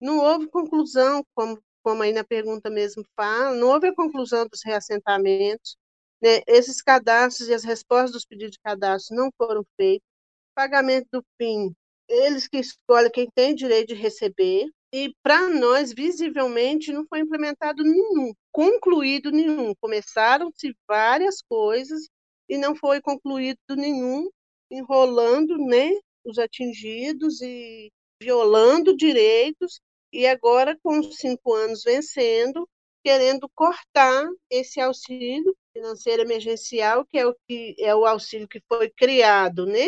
não 0.00 0.18
houve 0.18 0.48
conclusão, 0.48 1.24
como, 1.34 1.58
como 1.82 2.02
aí 2.02 2.12
na 2.12 2.24
pergunta 2.24 2.70
mesmo 2.70 3.04
fala, 3.16 3.54
não 3.56 3.68
houve 3.68 3.88
a 3.88 3.94
conclusão 3.94 4.46
dos 4.46 4.60
reassentamentos, 4.64 5.76
né? 6.20 6.42
esses 6.46 6.82
cadastros 6.82 7.48
e 7.48 7.54
as 7.54 7.64
respostas 7.64 8.12
dos 8.12 8.24
pedidos 8.24 8.52
de 8.52 8.60
cadastro 8.60 9.16
não 9.16 9.30
foram 9.36 9.64
feitos, 9.76 10.06
pagamento 10.54 11.08
do 11.12 11.24
PIN, 11.38 11.74
eles 12.08 12.48
que 12.48 12.58
escolhem 12.58 13.10
quem 13.10 13.28
tem 13.34 13.54
direito 13.54 13.88
de 13.88 13.94
receber, 13.94 14.68
e 14.92 15.14
para 15.22 15.48
nós, 15.48 15.92
visivelmente, 15.92 16.92
não 16.92 17.06
foi 17.08 17.20
implementado 17.20 17.84
nenhum, 17.84 18.32
concluído 18.50 19.30
nenhum. 19.30 19.72
Começaram-se 19.80 20.74
várias 20.88 21.40
coisas 21.40 22.08
e 22.48 22.58
não 22.58 22.74
foi 22.74 23.00
concluído 23.00 23.58
nenhum, 23.76 24.28
enrolando 24.68 25.56
né, 25.58 25.90
os 26.24 26.38
atingidos 26.38 27.40
e 27.40 27.88
violando 28.20 28.96
direitos, 28.96 29.80
e 30.12 30.26
agora, 30.26 30.76
com 30.82 31.00
cinco 31.04 31.54
anos 31.54 31.84
vencendo, 31.84 32.68
querendo 33.04 33.48
cortar 33.54 34.28
esse 34.50 34.80
auxílio 34.80 35.56
financeiro 35.72 36.22
emergencial, 36.22 37.04
que 37.06 37.18
é 37.18 37.26
o, 37.26 37.34
que, 37.46 37.74
é 37.78 37.94
o 37.94 38.04
auxílio 38.06 38.48
que 38.48 38.60
foi 38.68 38.90
criado 38.90 39.66
né, 39.66 39.86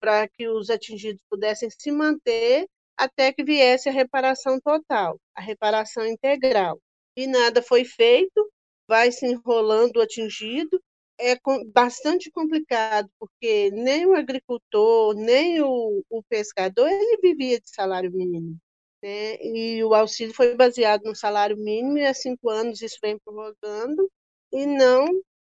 para 0.00 0.28
que 0.28 0.48
os 0.48 0.70
atingidos 0.70 1.22
pudessem 1.30 1.68
se 1.70 1.90
manter 1.90 2.66
até 2.96 3.32
que 3.32 3.44
viesse 3.44 3.88
a 3.88 3.92
reparação 3.92 4.60
total, 4.60 5.18
a 5.34 5.40
reparação 5.40 6.06
integral. 6.06 6.80
E 7.16 7.26
nada 7.26 7.62
foi 7.62 7.84
feito, 7.84 8.50
vai 8.86 9.12
se 9.12 9.26
enrolando 9.26 9.96
o 9.96 10.02
atingido, 10.02 10.80
é 11.18 11.36
bastante 11.72 12.30
complicado, 12.30 13.08
porque 13.18 13.70
nem 13.70 14.06
o 14.06 14.14
agricultor, 14.14 15.14
nem 15.14 15.60
o, 15.62 16.02
o 16.10 16.22
pescador, 16.24 16.88
ele 16.88 17.18
vivia 17.22 17.60
de 17.60 17.70
salário 17.70 18.10
mínimo. 18.10 18.56
Né? 19.02 19.36
E 19.40 19.84
o 19.84 19.94
auxílio 19.94 20.34
foi 20.34 20.54
baseado 20.56 21.04
no 21.04 21.14
salário 21.14 21.56
mínimo, 21.56 21.98
e 21.98 22.06
há 22.06 22.14
cinco 22.14 22.48
anos 22.48 22.80
isso 22.82 22.98
vem 23.02 23.18
prorrogando, 23.18 24.10
e 24.52 24.66
não 24.66 25.06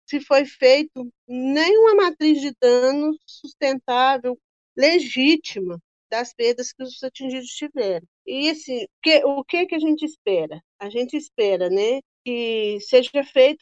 se 0.05 0.21
foi 0.21 0.45
feito 0.45 1.11
nenhuma 1.27 1.95
matriz 1.95 2.41
de 2.41 2.53
danos 2.61 3.17
sustentável, 3.25 4.39
legítima, 4.75 5.79
das 6.09 6.33
perdas 6.33 6.71
que 6.71 6.83
os 6.83 7.03
atingidos 7.03 7.49
tiveram. 7.49 8.07
E 8.25 8.49
assim, 8.49 8.85
que, 9.03 9.23
o 9.25 9.43
que, 9.43 9.65
que 9.65 9.75
a 9.75 9.79
gente 9.79 10.05
espera? 10.05 10.61
A 10.79 10.89
gente 10.89 11.17
espera 11.17 11.69
né, 11.69 11.99
que 12.23 12.79
seja 12.81 13.09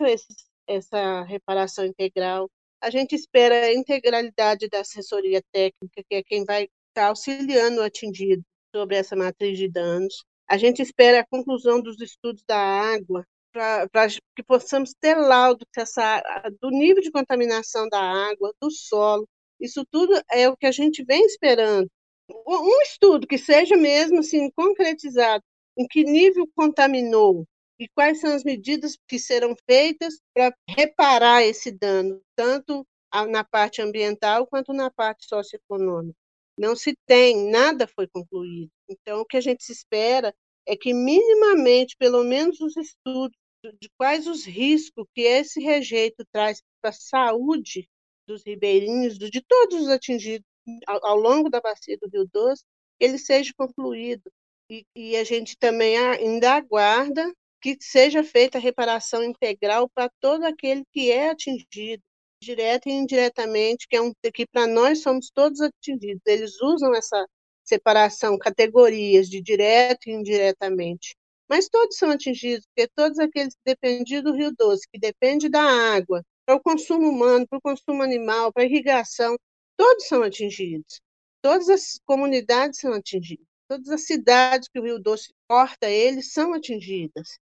esses 0.07 0.45
essa 0.67 1.23
reparação 1.23 1.85
integral. 1.85 2.49
A 2.81 2.89
gente 2.89 3.15
espera 3.15 3.55
a 3.55 3.73
integralidade 3.73 4.67
da 4.67 4.81
assessoria 4.81 5.41
técnica, 5.51 6.03
que 6.07 6.15
é 6.15 6.23
quem 6.23 6.43
vai 6.43 6.67
estar 6.89 7.07
auxiliando 7.07 7.81
o 7.81 7.83
atingido 7.83 8.43
sobre 8.75 8.95
essa 8.97 9.15
matriz 9.15 9.57
de 9.57 9.69
danos. 9.69 10.23
A 10.47 10.57
gente 10.57 10.81
espera 10.81 11.19
a 11.19 11.25
conclusão 11.25 11.81
dos 11.81 11.99
estudos 12.01 12.43
da 12.47 12.57
água, 12.57 13.25
para 13.55 14.07
que 14.35 14.43
possamos 14.43 14.93
ter 14.99 15.15
laudo 15.15 15.65
dessa, 15.73 16.21
do 16.59 16.69
nível 16.69 17.01
de 17.01 17.11
contaminação 17.11 17.87
da 17.87 18.01
água, 18.01 18.53
do 18.61 18.69
solo. 18.69 19.25
Isso 19.59 19.85
tudo 19.89 20.13
é 20.29 20.49
o 20.49 20.57
que 20.57 20.65
a 20.65 20.71
gente 20.71 21.05
vem 21.05 21.25
esperando. 21.25 21.89
Um 22.29 22.81
estudo 22.81 23.25
que 23.25 23.37
seja 23.37 23.77
mesmo 23.77 24.19
assim 24.19 24.51
concretizado 24.51 25.41
em 25.77 25.87
que 25.87 26.03
nível 26.03 26.45
contaminou, 26.53 27.45
e 27.79 27.87
quais 27.89 28.19
são 28.19 28.33
as 28.33 28.43
medidas 28.43 28.97
que 29.07 29.19
serão 29.19 29.55
feitas 29.69 30.19
para 30.33 30.53
reparar 30.69 31.43
esse 31.43 31.71
dano, 31.71 32.21
tanto 32.35 32.85
na 33.29 33.43
parte 33.43 33.81
ambiental 33.81 34.47
quanto 34.47 34.73
na 34.73 34.91
parte 34.91 35.25
socioeconômica. 35.27 36.17
Não 36.57 36.75
se 36.75 36.97
tem, 37.05 37.49
nada 37.49 37.87
foi 37.87 38.07
concluído. 38.07 38.71
Então, 38.89 39.21
o 39.21 39.25
que 39.25 39.37
a 39.37 39.41
gente 39.41 39.69
espera 39.69 40.33
é 40.65 40.75
que, 40.75 40.93
minimamente, 40.93 41.95
pelo 41.97 42.23
menos 42.23 42.59
os 42.59 42.75
estudos 42.75 43.37
de 43.73 43.89
quais 43.97 44.27
os 44.27 44.45
riscos 44.45 45.05
que 45.13 45.21
esse 45.21 45.61
rejeito 45.61 46.25
traz 46.31 46.61
para 46.81 46.89
a 46.89 46.93
saúde 46.93 47.87
dos 48.27 48.43
ribeirinhos, 48.45 49.17
de 49.17 49.41
todos 49.41 49.81
os 49.81 49.89
atingidos 49.89 50.45
ao, 50.87 51.05
ao 51.05 51.15
longo 51.17 51.49
da 51.49 51.61
bacia 51.61 51.97
do 51.97 52.09
Rio 52.09 52.27
Doce, 52.31 52.63
ele 52.99 53.17
seja 53.17 53.53
concluído. 53.55 54.31
E, 54.69 54.83
e 54.95 55.15
a 55.15 55.23
gente 55.23 55.55
também 55.57 55.97
ainda 55.97 56.53
aguarda 56.53 57.31
que 57.61 57.77
seja 57.79 58.23
feita 58.23 58.57
a 58.57 58.61
reparação 58.61 59.23
integral 59.23 59.89
para 59.89 60.09
todo 60.19 60.43
aquele 60.43 60.83
que 60.91 61.11
é 61.11 61.29
atingido, 61.29 62.03
direto 62.41 62.87
e 62.87 62.91
indiretamente, 62.91 63.87
que 63.87 63.95
é 63.95 64.01
um 64.01 64.11
que 64.33 64.45
para 64.47 64.67
nós 64.67 65.01
somos 65.01 65.29
todos 65.33 65.61
atingidos. 65.61 66.21
Eles 66.25 66.61
usam 66.61 66.93
essa 66.95 67.25
separação, 67.63 68.37
categorias 68.37 69.27
de 69.29 69.41
direto 69.41 70.07
e 70.07 70.13
indiretamente. 70.13 71.15
Mas 71.49 71.69
todos 71.69 71.97
são 71.97 72.09
atingidos, 72.09 72.65
porque 72.67 72.89
todos 72.95 73.19
aqueles 73.19 73.53
que 73.53 73.61
dependem 73.65 74.21
do 74.21 74.33
Rio 74.33 74.51
Doce, 74.57 74.87
que 74.91 74.99
dependem 74.99 75.49
da 75.49 75.61
água, 75.61 76.23
para 76.45 76.55
o 76.55 76.61
consumo 76.61 77.09
humano, 77.09 77.47
para 77.47 77.57
o 77.57 77.61
consumo 77.61 78.01
animal, 78.03 78.51
para 78.51 78.63
a 78.63 78.65
irrigação, 78.65 79.35
todos 79.77 80.07
são 80.07 80.23
atingidos. 80.23 81.01
Todas 81.41 81.69
as 81.69 81.99
comunidades 82.05 82.79
são 82.79 82.93
atingidas. 82.93 83.45
Todas 83.67 83.89
as 83.89 84.05
cidades 84.05 84.67
que 84.67 84.79
o 84.79 84.83
Rio 84.83 84.99
Doce 84.99 85.33
corta 85.47 85.89
eles 85.89 86.31
são 86.31 86.53
atingidas. 86.53 87.39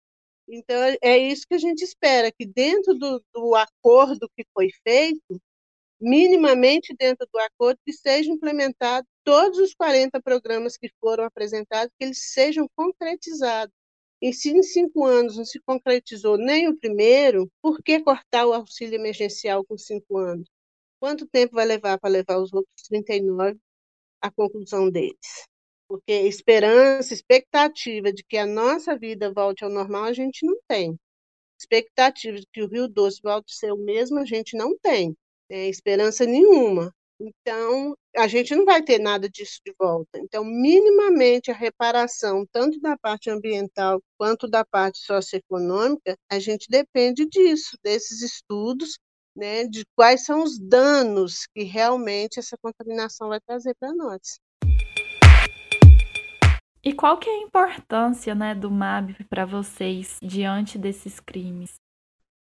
Então, 0.47 0.77
é 1.01 1.17
isso 1.17 1.45
que 1.47 1.55
a 1.55 1.59
gente 1.59 1.83
espera, 1.83 2.31
que 2.31 2.45
dentro 2.45 2.95
do, 2.95 3.23
do 3.33 3.55
acordo 3.55 4.29
que 4.35 4.45
foi 4.53 4.69
feito, 4.83 5.39
minimamente 6.01 6.95
dentro 6.97 7.27
do 7.31 7.39
acordo, 7.39 7.79
que 7.85 7.93
sejam 7.93 8.35
implementados 8.35 9.09
todos 9.23 9.59
os 9.59 9.73
40 9.75 10.21
programas 10.21 10.77
que 10.77 10.89
foram 10.99 11.25
apresentados, 11.25 11.93
que 11.99 12.05
eles 12.05 12.31
sejam 12.31 12.67
concretizados. 12.75 13.73
E 14.21 14.33
se 14.33 14.51
em 14.51 14.61
cinco 14.63 15.05
anos 15.05 15.37
não 15.37 15.45
se 15.45 15.59
concretizou 15.61 16.37
nem 16.37 16.67
o 16.67 16.77
primeiro, 16.77 17.49
por 17.61 17.81
que 17.81 18.01
cortar 18.01 18.45
o 18.45 18.53
auxílio 18.53 18.95
emergencial 18.95 19.65
com 19.65 19.77
cinco 19.77 20.17
anos? 20.17 20.47
Quanto 20.99 21.27
tempo 21.27 21.55
vai 21.55 21.65
levar 21.65 21.99
para 21.99 22.09
levar 22.09 22.37
os 22.39 22.51
outros 22.53 22.87
39 22.87 23.57
à 24.21 24.31
conclusão 24.31 24.89
deles? 24.89 25.49
porque 25.89 26.13
esperança, 26.13 27.15
expectativa 27.15 28.13
de 28.13 28.23
que 28.23 28.37
a 28.37 28.45
nossa 28.45 28.95
vida 28.95 29.33
volte 29.33 29.63
ao 29.63 29.71
normal, 29.71 30.03
a 30.03 30.13
gente 30.13 30.45
não 30.45 30.55
tem. 30.67 30.95
Expectativa 31.59 32.39
de 32.39 32.45
que 32.53 32.61
o 32.61 32.67
Rio 32.67 32.87
Doce 32.87 33.19
volte 33.23 33.53
a 33.53 33.57
ser 33.57 33.73
o 33.73 33.77
mesmo, 33.77 34.19
a 34.19 34.25
gente 34.25 34.55
não 34.55 34.77
tem. 34.77 35.15
É, 35.49 35.67
esperança 35.67 36.25
nenhuma. 36.25 36.93
Então, 37.19 37.95
a 38.15 38.27
gente 38.29 38.55
não 38.55 38.63
vai 38.63 38.81
ter 38.81 38.97
nada 38.97 39.29
disso 39.29 39.59
de 39.65 39.73
volta. 39.77 40.17
Então, 40.19 40.43
minimamente 40.45 41.51
a 41.51 41.53
reparação, 41.53 42.45
tanto 42.49 42.79
da 42.79 42.97
parte 42.97 43.29
ambiental 43.29 44.01
quanto 44.17 44.47
da 44.47 44.63
parte 44.63 44.99
socioeconômica, 44.99 46.15
a 46.31 46.39
gente 46.39 46.67
depende 46.69 47.25
disso, 47.25 47.77
desses 47.83 48.21
estudos, 48.21 48.97
né, 49.35 49.65
de 49.65 49.85
quais 49.95 50.23
são 50.23 50.43
os 50.43 50.57
danos 50.57 51.45
que 51.53 51.63
realmente 51.63 52.39
essa 52.39 52.57
contaminação 52.61 53.27
vai 53.27 53.39
trazer 53.41 53.75
para 53.77 53.93
nós. 53.93 54.39
E 56.81 56.93
qual 56.93 57.17
que 57.17 57.29
é 57.29 57.33
a 57.33 57.41
importância, 57.41 58.33
né, 58.33 58.55
do 58.55 58.71
MAB 58.71 59.25
para 59.29 59.45
vocês 59.45 60.17
diante 60.21 60.77
desses 60.77 61.19
crimes? 61.19 61.75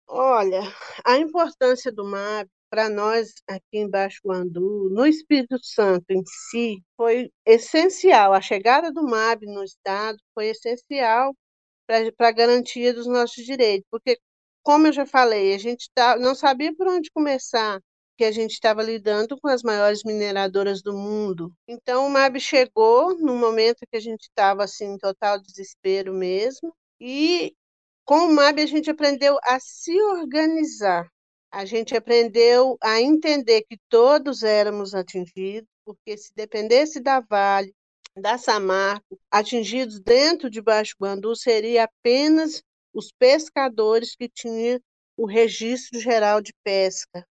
Olha, 0.07 0.61
a 1.03 1.17
importância 1.17 1.91
do 1.91 2.05
MAB 2.05 2.47
para 2.69 2.89
nós 2.89 3.33
aqui 3.47 3.79
em 3.79 3.89
Baixo 3.89 4.19
Guandu, 4.25 4.89
no 4.91 5.05
Espírito 5.05 5.57
Santo 5.63 6.05
em 6.11 6.23
si, 6.25 6.83
foi 6.95 7.31
essencial. 7.45 8.33
A 8.33 8.41
chegada 8.41 8.91
do 8.91 9.03
MAB 9.03 9.45
no 9.45 9.63
Estado 9.63 10.17
foi 10.33 10.47
essencial 10.47 11.35
para 11.87 12.27
a 12.29 12.31
garantia 12.31 12.93
dos 12.93 13.07
nossos 13.07 13.43
direitos, 13.43 13.87
porque, 13.89 14.19
como 14.63 14.87
eu 14.87 14.93
já 14.93 15.05
falei, 15.05 15.55
a 15.55 15.57
gente 15.57 15.89
tá, 15.93 16.17
não 16.17 16.35
sabia 16.35 16.75
por 16.75 16.87
onde 16.87 17.09
começar 17.11 17.79
que 18.19 18.25
a 18.25 18.31
gente 18.31 18.51
estava 18.51 18.83
lidando 18.83 19.39
com 19.39 19.47
as 19.47 19.63
maiores 19.63 20.03
mineradoras 20.03 20.81
do 20.81 20.93
mundo. 20.93 21.53
Então 21.67 22.05
o 22.05 22.09
MAB 22.09 22.37
chegou 22.39 23.17
no 23.17 23.33
momento 23.33 23.87
que 23.89 23.97
a 23.97 23.99
gente 24.01 24.23
estava 24.23 24.65
assim 24.65 24.93
em 24.93 24.97
total 24.97 25.39
desespero 25.39 26.13
mesmo, 26.13 26.75
e 26.99 27.53
com 28.05 28.25
o 28.25 28.31
MAB 28.33 28.59
a 28.59 28.65
gente 28.65 28.89
aprendeu 28.89 29.37
a 29.43 29.57
se 29.59 29.99
organizar. 30.01 31.07
A 31.51 31.65
gente 31.65 31.95
aprendeu 31.95 32.77
a 32.81 33.01
entender 33.01 33.63
que 33.63 33.77
todos 33.89 34.43
éramos 34.43 34.93
atingidos, 34.93 35.67
porque 35.83 36.15
se 36.15 36.31
dependesse 36.35 36.99
da 36.99 37.19
Vale, 37.19 37.73
da 38.15 38.37
Samarco, 38.37 39.19
atingidos 39.31 39.99
dentro 39.99 40.49
de 40.49 40.61
Baixo 40.61 40.95
Guandu 40.99 41.35
seria 41.35 41.85
apenas 41.85 42.61
os 42.93 43.11
pescadores 43.11 44.15
que 44.15 44.29
tinham 44.29 44.79
o 45.17 45.25
registro 45.25 45.99
geral 45.99 46.41
de 46.41 46.53
pesca, 46.63 47.25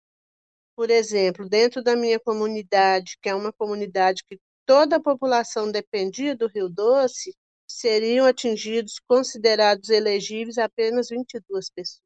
por 0.77 0.91
exemplo, 0.91 1.49
dentro 1.49 1.83
da 1.83 1.97
minha 1.97 2.19
comunidade, 2.19 3.17
que 3.21 3.29
é 3.29 3.35
uma 3.35 3.53
comunidade 3.53 4.25
que 4.25 4.39
toda 4.67 4.97
a 4.97 5.03
população 5.03 5.71
dependia 5.71 6.35
do 6.37 6.49
Rio 6.49 6.69
Doce, 6.69 7.35
seriam 7.67 8.27
atingidos, 8.27 9.01
considerados 9.07 9.89
elegíveis, 9.89 10.59
apenas 10.59 11.09
22 11.09 11.71
pessoas. 11.71 12.04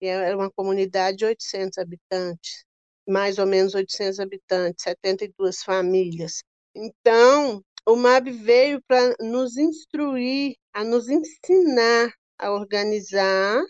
E 0.00 0.06
era 0.06 0.36
uma 0.36 0.50
comunidade 0.50 1.18
de 1.18 1.24
800 1.24 1.78
habitantes, 1.78 2.64
mais 3.06 3.38
ou 3.38 3.46
menos 3.46 3.74
800 3.74 4.20
habitantes, 4.20 4.82
72 4.82 5.62
famílias. 5.62 6.42
Então, 6.74 7.62
o 7.86 7.96
MAB 7.96 8.30
veio 8.30 8.82
para 8.86 9.14
nos 9.20 9.56
instruir, 9.56 10.56
a 10.72 10.84
nos 10.84 11.08
ensinar 11.08 12.12
a 12.38 12.52
organizar 12.52 13.62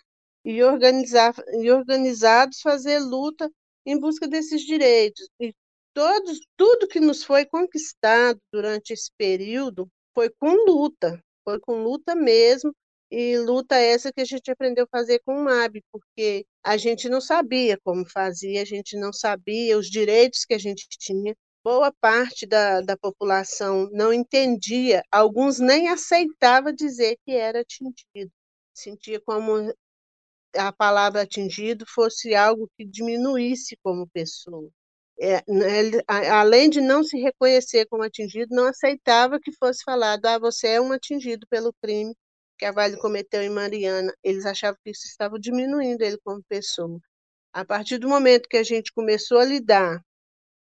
e 0.45 0.62
organizar 0.62 1.35
e 1.61 1.71
organizados 1.71 2.61
fazer 2.61 2.99
luta 2.99 3.51
em 3.85 3.99
busca 3.99 4.27
desses 4.27 4.62
direitos. 4.62 5.29
E 5.41 5.55
todos, 5.95 6.41
tudo 6.57 6.89
que 6.89 7.01
nos 7.01 7.23
foi 7.25 7.45
conquistado 7.47 8.41
durante 8.53 8.93
esse 8.93 9.11
período 9.17 9.89
foi 10.15 10.31
com 10.31 10.53
luta, 10.67 11.21
foi 11.45 11.61
com 11.61 11.83
luta 11.83 12.15
mesmo, 12.15 12.75
e 13.11 13.38
luta 13.38 13.77
essa 13.77 14.12
que 14.12 14.21
a 14.21 14.25
gente 14.25 14.51
aprendeu 14.51 14.85
a 14.85 14.99
fazer 14.99 15.21
com 15.25 15.35
o 15.35 15.45
MAB, 15.45 15.83
porque 15.92 16.47
a 16.62 16.77
gente 16.77 17.09
não 17.09 17.21
sabia 17.21 17.79
como 17.85 18.09
fazia, 18.09 18.62
a 18.62 18.64
gente 18.64 18.97
não 18.99 19.12
sabia 19.12 19.79
os 19.79 19.88
direitos 19.88 20.45
que 20.45 20.55
a 20.55 20.59
gente 20.59 20.87
tinha. 20.90 21.35
Boa 21.62 21.92
parte 22.01 22.47
da, 22.47 22.81
da 22.81 22.97
população 22.97 23.88
não 23.92 24.12
entendia, 24.12 25.03
alguns 25.11 25.59
nem 25.59 25.88
aceitava 25.88 26.73
dizer 26.73 27.16
que 27.25 27.33
era 27.33 27.61
atingido. 27.61 28.31
Sentia 28.75 29.21
como 29.21 29.73
a 30.57 30.73
palavra 30.73 31.23
atingido 31.23 31.85
fosse 31.88 32.35
algo 32.35 32.71
que 32.77 32.85
diminuísse 32.85 33.77
como 33.83 34.09
pessoa. 34.09 34.69
É, 35.19 35.42
né, 35.49 35.79
ele, 35.79 36.03
além 36.09 36.69
de 36.69 36.81
não 36.81 37.03
se 37.03 37.19
reconhecer 37.19 37.87
como 37.87 38.03
atingido, 38.03 38.55
não 38.55 38.66
aceitava 38.66 39.40
que 39.40 39.51
fosse 39.53 39.83
falado, 39.85 40.27
ah, 40.27 40.38
você 40.38 40.69
é 40.69 40.81
um 40.81 40.92
atingido 40.92 41.47
pelo 41.49 41.73
crime 41.83 42.14
que 42.59 42.64
a 42.64 42.73
Vale 42.73 42.97
cometeu 42.99 43.42
em 43.42 43.51
Mariana. 43.51 44.12
Eles 44.23 44.47
achavam 44.47 44.79
que 44.85 44.90
isso 44.90 45.07
estava 45.07 45.38
diminuindo 45.38 46.03
ele 46.03 46.19
como 46.25 46.42
pessoa. 46.49 46.99
A 47.53 47.64
partir 47.64 47.99
do 47.99 48.09
momento 48.09 48.49
que 48.49 48.57
a 48.57 48.62
gente 48.62 48.92
começou 48.92 49.38
a 49.38 49.45
lidar 49.45 50.01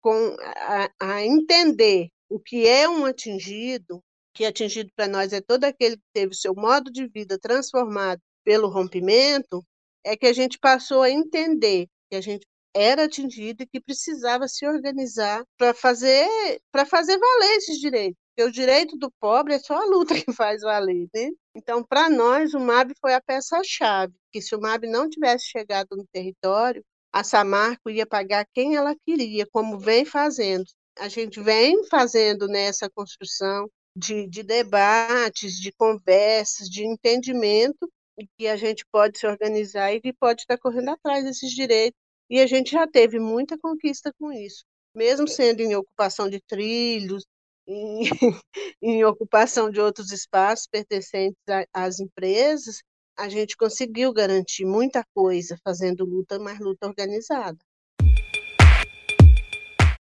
com, 0.00 0.36
a, 0.40 0.90
a 1.00 1.24
entender 1.24 2.08
o 2.28 2.38
que 2.38 2.66
é 2.66 2.88
um 2.88 3.06
atingido, 3.06 4.02
que 4.34 4.44
atingido 4.44 4.90
para 4.96 5.08
nós 5.08 5.32
é 5.32 5.40
todo 5.40 5.64
aquele 5.64 5.96
que 5.96 6.02
teve 6.12 6.34
seu 6.34 6.54
modo 6.54 6.90
de 6.90 7.06
vida 7.06 7.38
transformado 7.38 8.20
pelo 8.44 8.68
rompimento, 8.68 9.64
é 10.04 10.16
que 10.16 10.26
a 10.26 10.32
gente 10.32 10.58
passou 10.58 11.02
a 11.02 11.10
entender 11.10 11.86
que 12.10 12.16
a 12.16 12.20
gente 12.20 12.46
era 12.74 13.04
atingido 13.04 13.62
e 13.62 13.66
que 13.66 13.80
precisava 13.80 14.48
se 14.48 14.66
organizar 14.66 15.44
para 15.56 15.72
fazer 15.72 16.28
para 16.72 16.84
fazer 16.84 17.16
valer 17.18 17.56
esses 17.56 17.78
direitos. 17.78 18.23
Porque 18.34 18.48
o 18.48 18.52
direito 18.52 18.96
do 18.96 19.10
pobre 19.20 19.54
é 19.54 19.58
só 19.58 19.76
a 19.76 19.84
luta 19.84 20.14
que 20.24 20.32
faz 20.32 20.62
valer, 20.62 21.08
né? 21.14 21.30
Então, 21.54 21.84
para 21.84 22.10
nós, 22.10 22.52
o 22.52 22.58
MAB 22.58 22.92
foi 23.00 23.14
a 23.14 23.20
peça-chave, 23.20 24.12
que 24.32 24.42
se 24.42 24.54
o 24.56 24.60
MAB 24.60 24.86
não 24.86 25.08
tivesse 25.08 25.46
chegado 25.46 25.96
no 25.96 26.06
território, 26.12 26.84
a 27.12 27.22
Samarco 27.22 27.88
ia 27.88 28.04
pagar 28.04 28.44
quem 28.52 28.74
ela 28.74 28.94
queria, 29.06 29.46
como 29.52 29.78
vem 29.78 30.04
fazendo. 30.04 30.64
A 30.98 31.08
gente 31.08 31.40
vem 31.40 31.84
fazendo 31.88 32.48
nessa 32.48 32.90
construção 32.90 33.70
de, 33.96 34.26
de 34.28 34.42
debates, 34.42 35.54
de 35.60 35.70
conversas, 35.72 36.68
de 36.68 36.84
entendimento, 36.84 37.88
que 38.36 38.48
a 38.48 38.56
gente 38.56 38.84
pode 38.90 39.18
se 39.18 39.26
organizar 39.26 39.92
e 39.92 40.00
que 40.00 40.12
pode 40.12 40.42
estar 40.42 40.58
correndo 40.58 40.90
atrás 40.90 41.24
desses 41.24 41.52
direitos 41.52 41.98
e 42.30 42.40
a 42.40 42.46
gente 42.46 42.72
já 42.72 42.86
teve 42.86 43.18
muita 43.18 43.58
conquista 43.58 44.12
com 44.18 44.32
isso, 44.32 44.64
mesmo 44.94 45.28
sendo 45.28 45.60
em 45.60 45.74
ocupação 45.74 46.28
de 46.28 46.40
trilhos, 46.40 47.24
em, 47.66 48.02
em 48.82 49.04
ocupação 49.04 49.70
de 49.70 49.80
outros 49.80 50.12
espaços 50.12 50.66
pertencentes 50.66 51.38
às 51.72 52.00
empresas, 52.00 52.82
a 53.18 53.28
gente 53.28 53.56
conseguiu 53.56 54.12
garantir 54.12 54.64
muita 54.64 55.04
coisa 55.14 55.56
fazendo 55.62 56.04
luta, 56.04 56.38
mas 56.38 56.58
luta 56.58 56.86
organizada. 56.86 57.58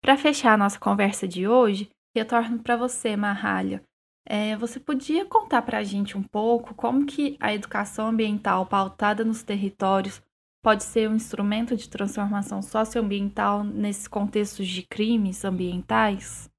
Para 0.02 0.18
fechar 0.18 0.54
a 0.54 0.58
nossa 0.58 0.80
conversa 0.80 1.28
de 1.28 1.48
hoje, 1.48 1.90
retorno 2.16 2.60
para 2.60 2.78
você, 2.78 3.16
Marralha. 3.16 3.84
É, 4.26 4.58
você 4.58 4.80
podia 4.80 5.26
contar 5.26 5.62
para 5.62 5.78
a 5.78 5.84
gente 5.84 6.18
um 6.18 6.24
pouco 6.24 6.74
como 6.74 7.06
que 7.06 7.38
a 7.40 7.54
educação 7.54 8.08
ambiental 8.08 8.66
pautada 8.66 9.24
nos 9.24 9.42
territórios 9.42 10.22
pode 10.62 10.84
ser 10.84 11.10
um 11.10 11.16
instrumento 11.16 11.78
de 11.78 11.90
transformação 11.90 12.62
socioambiental 12.62 13.64
nesses 13.64 14.08
contextos 14.08 14.68
de 14.68 14.84
crimes 14.84 15.46
ambientais? 15.46 16.50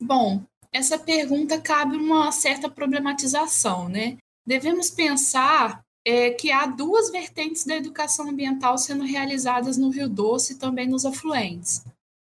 Bom, 0.00 0.42
essa 0.72 0.98
pergunta 0.98 1.60
cabe 1.60 1.96
uma 1.96 2.32
certa 2.32 2.68
problematização, 2.68 3.88
né? 3.88 4.18
Devemos 4.46 4.90
pensar 4.90 5.82
é, 6.04 6.30
que 6.30 6.50
há 6.52 6.66
duas 6.66 7.10
vertentes 7.10 7.64
da 7.64 7.76
educação 7.76 8.28
ambiental 8.28 8.76
sendo 8.76 9.04
realizadas 9.04 9.78
no 9.78 9.88
Rio 9.88 10.08
Doce 10.08 10.52
e 10.52 10.58
também 10.58 10.86
nos 10.88 11.06
afluentes. 11.06 11.84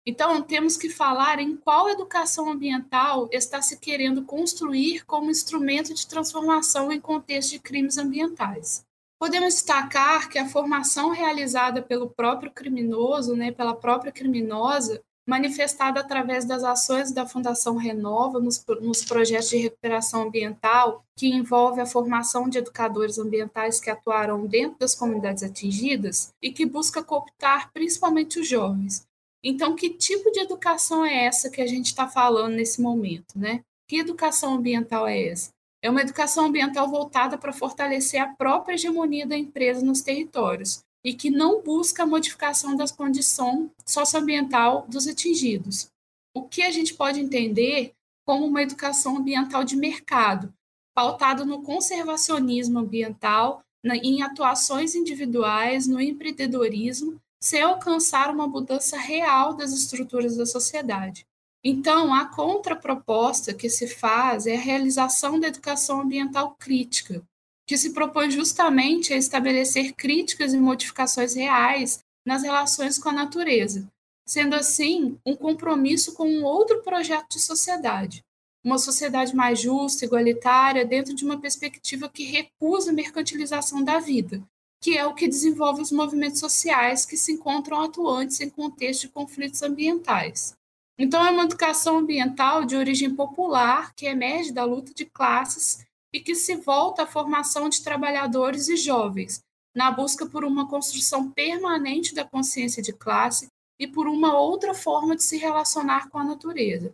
Então, 0.06 0.42
temos 0.42 0.76
que 0.76 0.90
falar 0.90 1.40
em 1.40 1.56
qual 1.56 1.90
educação 1.90 2.52
ambiental 2.52 3.30
está 3.32 3.62
se 3.62 3.80
querendo 3.80 4.24
construir 4.24 5.06
como 5.06 5.32
instrumento 5.32 5.94
de 5.94 6.06
transformação 6.06 6.92
em 6.92 7.00
contexto 7.00 7.52
de 7.52 7.60
crimes 7.60 7.98
ambientais. 7.98 8.86
Podemos 9.18 9.54
destacar 9.54 10.30
que 10.30 10.38
a 10.38 10.50
formação 10.50 11.10
realizada 11.12 11.82
pelo 11.82 12.10
próprio 12.10 12.52
criminoso, 12.52 13.34
né, 13.38 13.52
pela 13.54 13.74
própria 13.74 14.12
criminosa, 14.12 15.02
manifestada 15.28 16.00
através 16.00 16.46
das 16.46 16.64
ações 16.64 17.12
da 17.12 17.26
Fundação 17.26 17.78
Renova 17.78 18.40
nos, 18.40 18.64
nos, 18.82 19.04
projetos 19.06 19.50
de 19.50 19.58
recuperação 19.58 20.24
ambiental, 20.24 21.04
que 21.18 21.28
envolve 21.28 21.80
a 21.80 21.86
formação 21.86 22.50
de 22.50 22.58
educadores 22.58 23.18
ambientais 23.18 23.80
que 23.80 23.90
atuarão 23.90 24.46
dentro 24.46 24.80
das 24.80 24.94
comunidades 24.94 25.44
atingidas 25.44 26.34
e 26.42 26.52
que 26.52 26.66
busca 26.66 27.04
cooptar 27.04 27.72
principalmente 27.72 28.40
os 28.40 28.48
jovens. 28.48 29.06
Então, 29.44 29.76
que 29.76 29.90
tipo 29.90 30.32
de 30.32 30.40
educação 30.40 31.06
é 31.06 31.26
essa 31.26 31.50
que 31.50 31.62
a 31.62 31.68
gente 31.68 31.88
está 31.88 32.08
falando 32.08 32.56
nesse 32.56 32.82
momento, 32.82 33.38
né? 33.38 33.62
Que 33.88 33.98
educação 33.98 34.56
ambiental 34.56 35.08
é 35.08 35.28
essa? 35.28 35.52
É 35.82 35.90
uma 35.90 36.02
educação 36.02 36.46
ambiental 36.46 36.90
voltada 36.90 37.38
para 37.38 37.52
fortalecer 37.52 38.22
a 38.22 38.34
própria 38.34 38.76
hegemonia 38.76 39.28
da 39.28 39.38
empresa 39.38 39.86
nos 39.86 40.02
territórios 40.02 40.82
e 41.04 41.14
que 41.14 41.30
não 41.30 41.62
busca 41.62 42.04
a 42.04 42.08
modificação 42.08 42.76
das 42.76 42.92
condições 42.92 43.70
socioambiental 43.86 44.86
dos 44.88 45.08
atingidos. 45.08 45.88
O 46.34 46.44
que 46.44 46.62
a 46.62 46.72
gente 46.72 46.94
pode 46.94 47.20
entender 47.20 47.94
como 48.26 48.46
uma 48.46 48.62
educação 48.62 49.18
ambiental 49.18 49.64
de 49.64 49.76
mercado, 49.76 50.54
pautada 50.96 51.44
no 51.44 51.62
conservacionismo 51.62 52.80
ambiental, 52.80 53.62
em 53.86 54.22
atuações 54.22 54.96
individuais, 54.96 55.88
no 55.88 56.00
empreendedorismo, 56.00 57.20
sem 57.42 57.62
alcançar 57.62 58.34
uma 58.34 58.48
mudança 58.48 58.98
real 58.98 59.54
das 59.54 59.74
estruturas 59.74 60.38
da 60.38 60.46
sociedade. 60.46 61.26
Então, 61.62 62.14
a 62.14 62.26
contraproposta 62.26 63.54
que 63.54 63.70
se 63.70 63.88
faz 63.88 64.48
é 64.48 64.56
a 64.56 64.60
realização 64.60 65.40
da 65.40 65.48
educação 65.48 66.02
ambiental 66.02 66.56
crítica, 66.58 67.22
que 67.66 67.78
se 67.78 67.94
propõe 67.94 68.30
justamente 68.30 69.14
a 69.14 69.18
estabelecer 69.18 69.94
críticas 69.94 70.54
e 70.54 70.58
modificações 70.58 71.34
reais 71.34 72.00
nas 72.26 72.44
relações 72.44 72.98
com 72.98 73.10
a 73.10 73.14
natureza, 73.14 73.88
sendo 74.26 74.56
assim 74.56 75.18
um 75.26 75.36
compromisso 75.36 76.14
com 76.14 76.28
um 76.28 76.44
outro 76.44 76.82
projeto 76.82 77.30
de 77.32 77.40
sociedade, 77.40 78.24
uma 78.64 78.78
sociedade 78.78 79.36
mais 79.36 79.60
justa, 79.60 80.06
igualitária, 80.06 80.86
dentro 80.86 81.14
de 81.14 81.26
uma 81.26 81.40
perspectiva 81.40 82.10
que 82.10 82.24
recusa 82.24 82.92
a 82.92 82.94
mercantilização 82.94 83.84
da 83.84 84.00
vida, 84.00 84.42
que 84.82 84.98
é 84.98 85.06
o 85.06 85.14
que 85.14 85.28
desenvolve 85.28 85.82
os 85.82 85.92
movimentos 85.92 86.40
sociais 86.40 87.06
que 87.06 87.18
se 87.18 87.34
encontram 87.34 87.82
atuantes 87.82 88.40
em 88.40 88.50
contexto 88.50 89.02
de 89.02 89.10
conflitos 89.10 89.62
ambientais. 89.62 90.54
Então, 90.98 91.26
é 91.26 91.32
uma 91.32 91.44
educação 91.44 91.98
ambiental 91.98 92.64
de 92.64 92.76
origem 92.76 93.14
popular 93.14 93.94
que 93.96 94.06
emerge 94.06 94.52
da 94.52 94.64
luta 94.64 94.94
de 94.94 95.06
classes 95.06 95.86
e 96.14 96.20
que 96.20 96.36
se 96.36 96.56
volta 96.56 97.04
à 97.04 97.08
formação 97.08 97.68
de 97.68 97.82
trabalhadores 97.82 98.70
e 98.70 98.78
jovens, 98.78 99.42
na 99.76 99.90
busca 99.90 100.26
por 100.26 100.46
uma 100.46 100.70
construção 100.70 101.32
permanente 101.32 102.14
da 102.14 102.24
consciência 102.24 102.84
de 102.84 102.94
classe 102.94 103.48
e 103.80 103.88
por 103.88 104.08
uma 104.08 104.38
outra 104.38 104.74
forma 104.74 105.16
de 105.16 105.24
se 105.24 105.38
relacionar 105.38 106.10
com 106.10 106.20
a 106.20 106.24
natureza. 106.24 106.94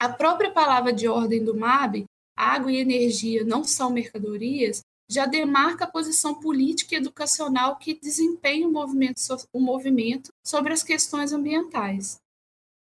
A 0.00 0.08
própria 0.08 0.50
palavra 0.50 0.92
de 0.92 1.06
ordem 1.06 1.44
do 1.44 1.56
MAB, 1.56 2.04
água 2.36 2.72
e 2.72 2.78
energia 2.78 3.44
não 3.44 3.62
são 3.62 3.90
mercadorias, 3.90 4.82
já 5.10 5.24
demarca 5.24 5.84
a 5.84 5.90
posição 5.90 6.34
política 6.34 6.94
e 6.94 6.98
educacional 6.98 7.76
que 7.76 7.94
desempenha 7.94 8.68
o 8.68 8.72
movimento, 8.72 9.20
o 9.52 9.60
movimento 9.60 10.30
sobre 10.44 10.72
as 10.72 10.82
questões 10.82 11.32
ambientais. 11.32 12.18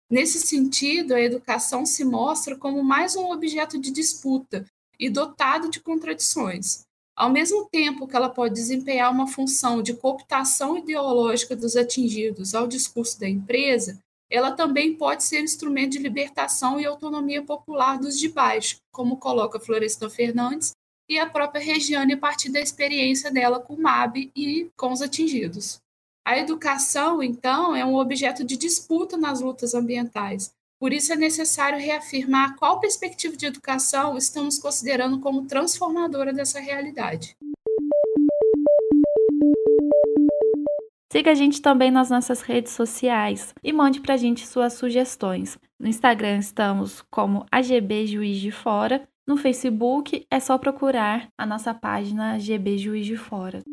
Nesse 0.10 0.40
sentido, 0.40 1.14
a 1.14 1.22
educação 1.22 1.86
se 1.86 2.04
mostra 2.04 2.58
como 2.58 2.84
mais 2.84 3.16
um 3.16 3.32
objeto 3.32 3.80
de 3.80 3.92
disputa 3.92 4.66
e 5.00 5.10
dotado 5.10 5.70
de 5.70 5.80
contradições. 5.80 6.86
Ao 7.16 7.32
mesmo 7.32 7.68
tempo 7.72 8.08
que 8.08 8.16
ela 8.16 8.30
pode 8.30 8.54
desempenhar 8.54 9.12
uma 9.12 9.28
função 9.28 9.82
de 9.82 9.94
cooptação 9.94 10.78
ideológica 10.78 11.56
dos 11.56 11.76
atingidos 11.76 12.54
ao 12.54 12.68
discurso 12.68 13.20
da 13.20 13.28
empresa, 13.28 14.00
ela 14.30 14.52
também 14.52 14.94
pode 14.94 15.24
ser 15.24 15.42
instrumento 15.42 15.94
de 15.94 16.00
libertação 16.00 16.80
e 16.80 16.86
autonomia 16.86 17.42
popular 17.42 17.98
dos 17.98 18.20
de 18.20 18.30
baixo, 18.30 18.78
como 18.92 19.18
coloca 19.18 19.60
Florestan 19.60 20.10
Fernandes 20.10 20.74
e 21.10 21.18
a 21.18 21.30
própria 21.30 21.64
Regiane 21.64 22.14
a 22.14 22.18
partir 22.18 22.50
da 22.50 22.60
experiência 22.60 23.32
dela 23.32 23.60
com 23.60 23.76
o 23.76 23.82
MAB 23.82 24.30
e 24.36 24.70
com 24.76 24.92
os 24.92 25.02
atingidos. 25.02 25.80
A 26.28 26.38
educação, 26.38 27.24
então, 27.24 27.74
é 27.74 27.86
um 27.86 27.96
objeto 27.96 28.44
de 28.44 28.58
disputa 28.58 29.16
nas 29.16 29.40
lutas 29.40 29.74
ambientais. 29.74 30.52
Por 30.80 30.94
isso 30.94 31.12
é 31.12 31.16
necessário 31.16 31.80
reafirmar 31.80 32.56
qual 32.56 32.80
perspectiva 32.80 33.36
de 33.36 33.48
educação 33.48 34.16
estamos 34.16 34.60
considerando 34.60 35.20
como 35.20 35.48
transformadora 35.48 36.32
dessa 36.32 36.60
realidade. 36.60 37.36
Siga 41.12 41.32
a 41.32 41.36
gente 41.36 41.62
também 41.62 41.90
nas 41.90 42.12
nossas 42.12 42.42
redes 42.42 42.74
sociais 42.74 43.56
e 43.64 43.74
mande 43.74 44.02
para 44.02 44.14
a 44.14 44.18
gente 44.18 44.46
suas 44.46 44.74
sugestões. 44.74 45.58
No 45.80 45.88
Instagram 45.88 46.38
estamos 46.38 47.02
como 47.10 47.46
AGB 47.52 48.06
Juiz 48.06 48.38
de 48.40 48.52
Fora. 48.52 49.08
No 49.26 49.36
Facebook 49.36 50.28
é 50.30 50.40
só 50.40 50.60
procurar 50.60 51.28
a 51.36 51.46
nossa 51.46 51.74
página 51.74 52.38
GB 52.38 52.78
Juiz 52.78 53.06
de 53.06 53.18
Fora. 53.18 53.64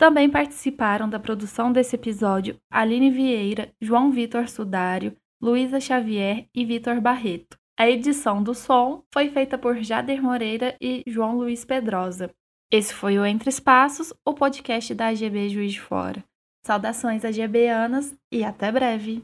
Também 0.00 0.30
participaram 0.30 1.10
da 1.10 1.20
produção 1.20 1.70
desse 1.70 1.94
episódio 1.94 2.56
Aline 2.70 3.10
Vieira, 3.10 3.70
João 3.78 4.10
Vitor 4.10 4.48
Sudário, 4.48 5.14
Luísa 5.38 5.78
Xavier 5.78 6.46
e 6.54 6.64
Vitor 6.64 7.02
Barreto. 7.02 7.58
A 7.78 7.86
edição 7.86 8.42
do 8.42 8.54
som 8.54 9.04
foi 9.12 9.28
feita 9.28 9.58
por 9.58 9.76
Jader 9.76 10.22
Moreira 10.22 10.74
e 10.80 11.02
João 11.06 11.36
Luiz 11.36 11.66
Pedrosa. 11.66 12.30
Esse 12.72 12.94
foi 12.94 13.18
o 13.18 13.26
Entre 13.26 13.50
Espaços, 13.50 14.10
o 14.24 14.32
podcast 14.32 14.94
da 14.94 15.08
AGB 15.08 15.50
Juiz 15.50 15.72
de 15.74 15.80
Fora. 15.82 16.24
Saudações 16.64 17.22
AGBanas 17.22 18.16
e 18.32 18.42
até 18.42 18.72
breve! 18.72 19.22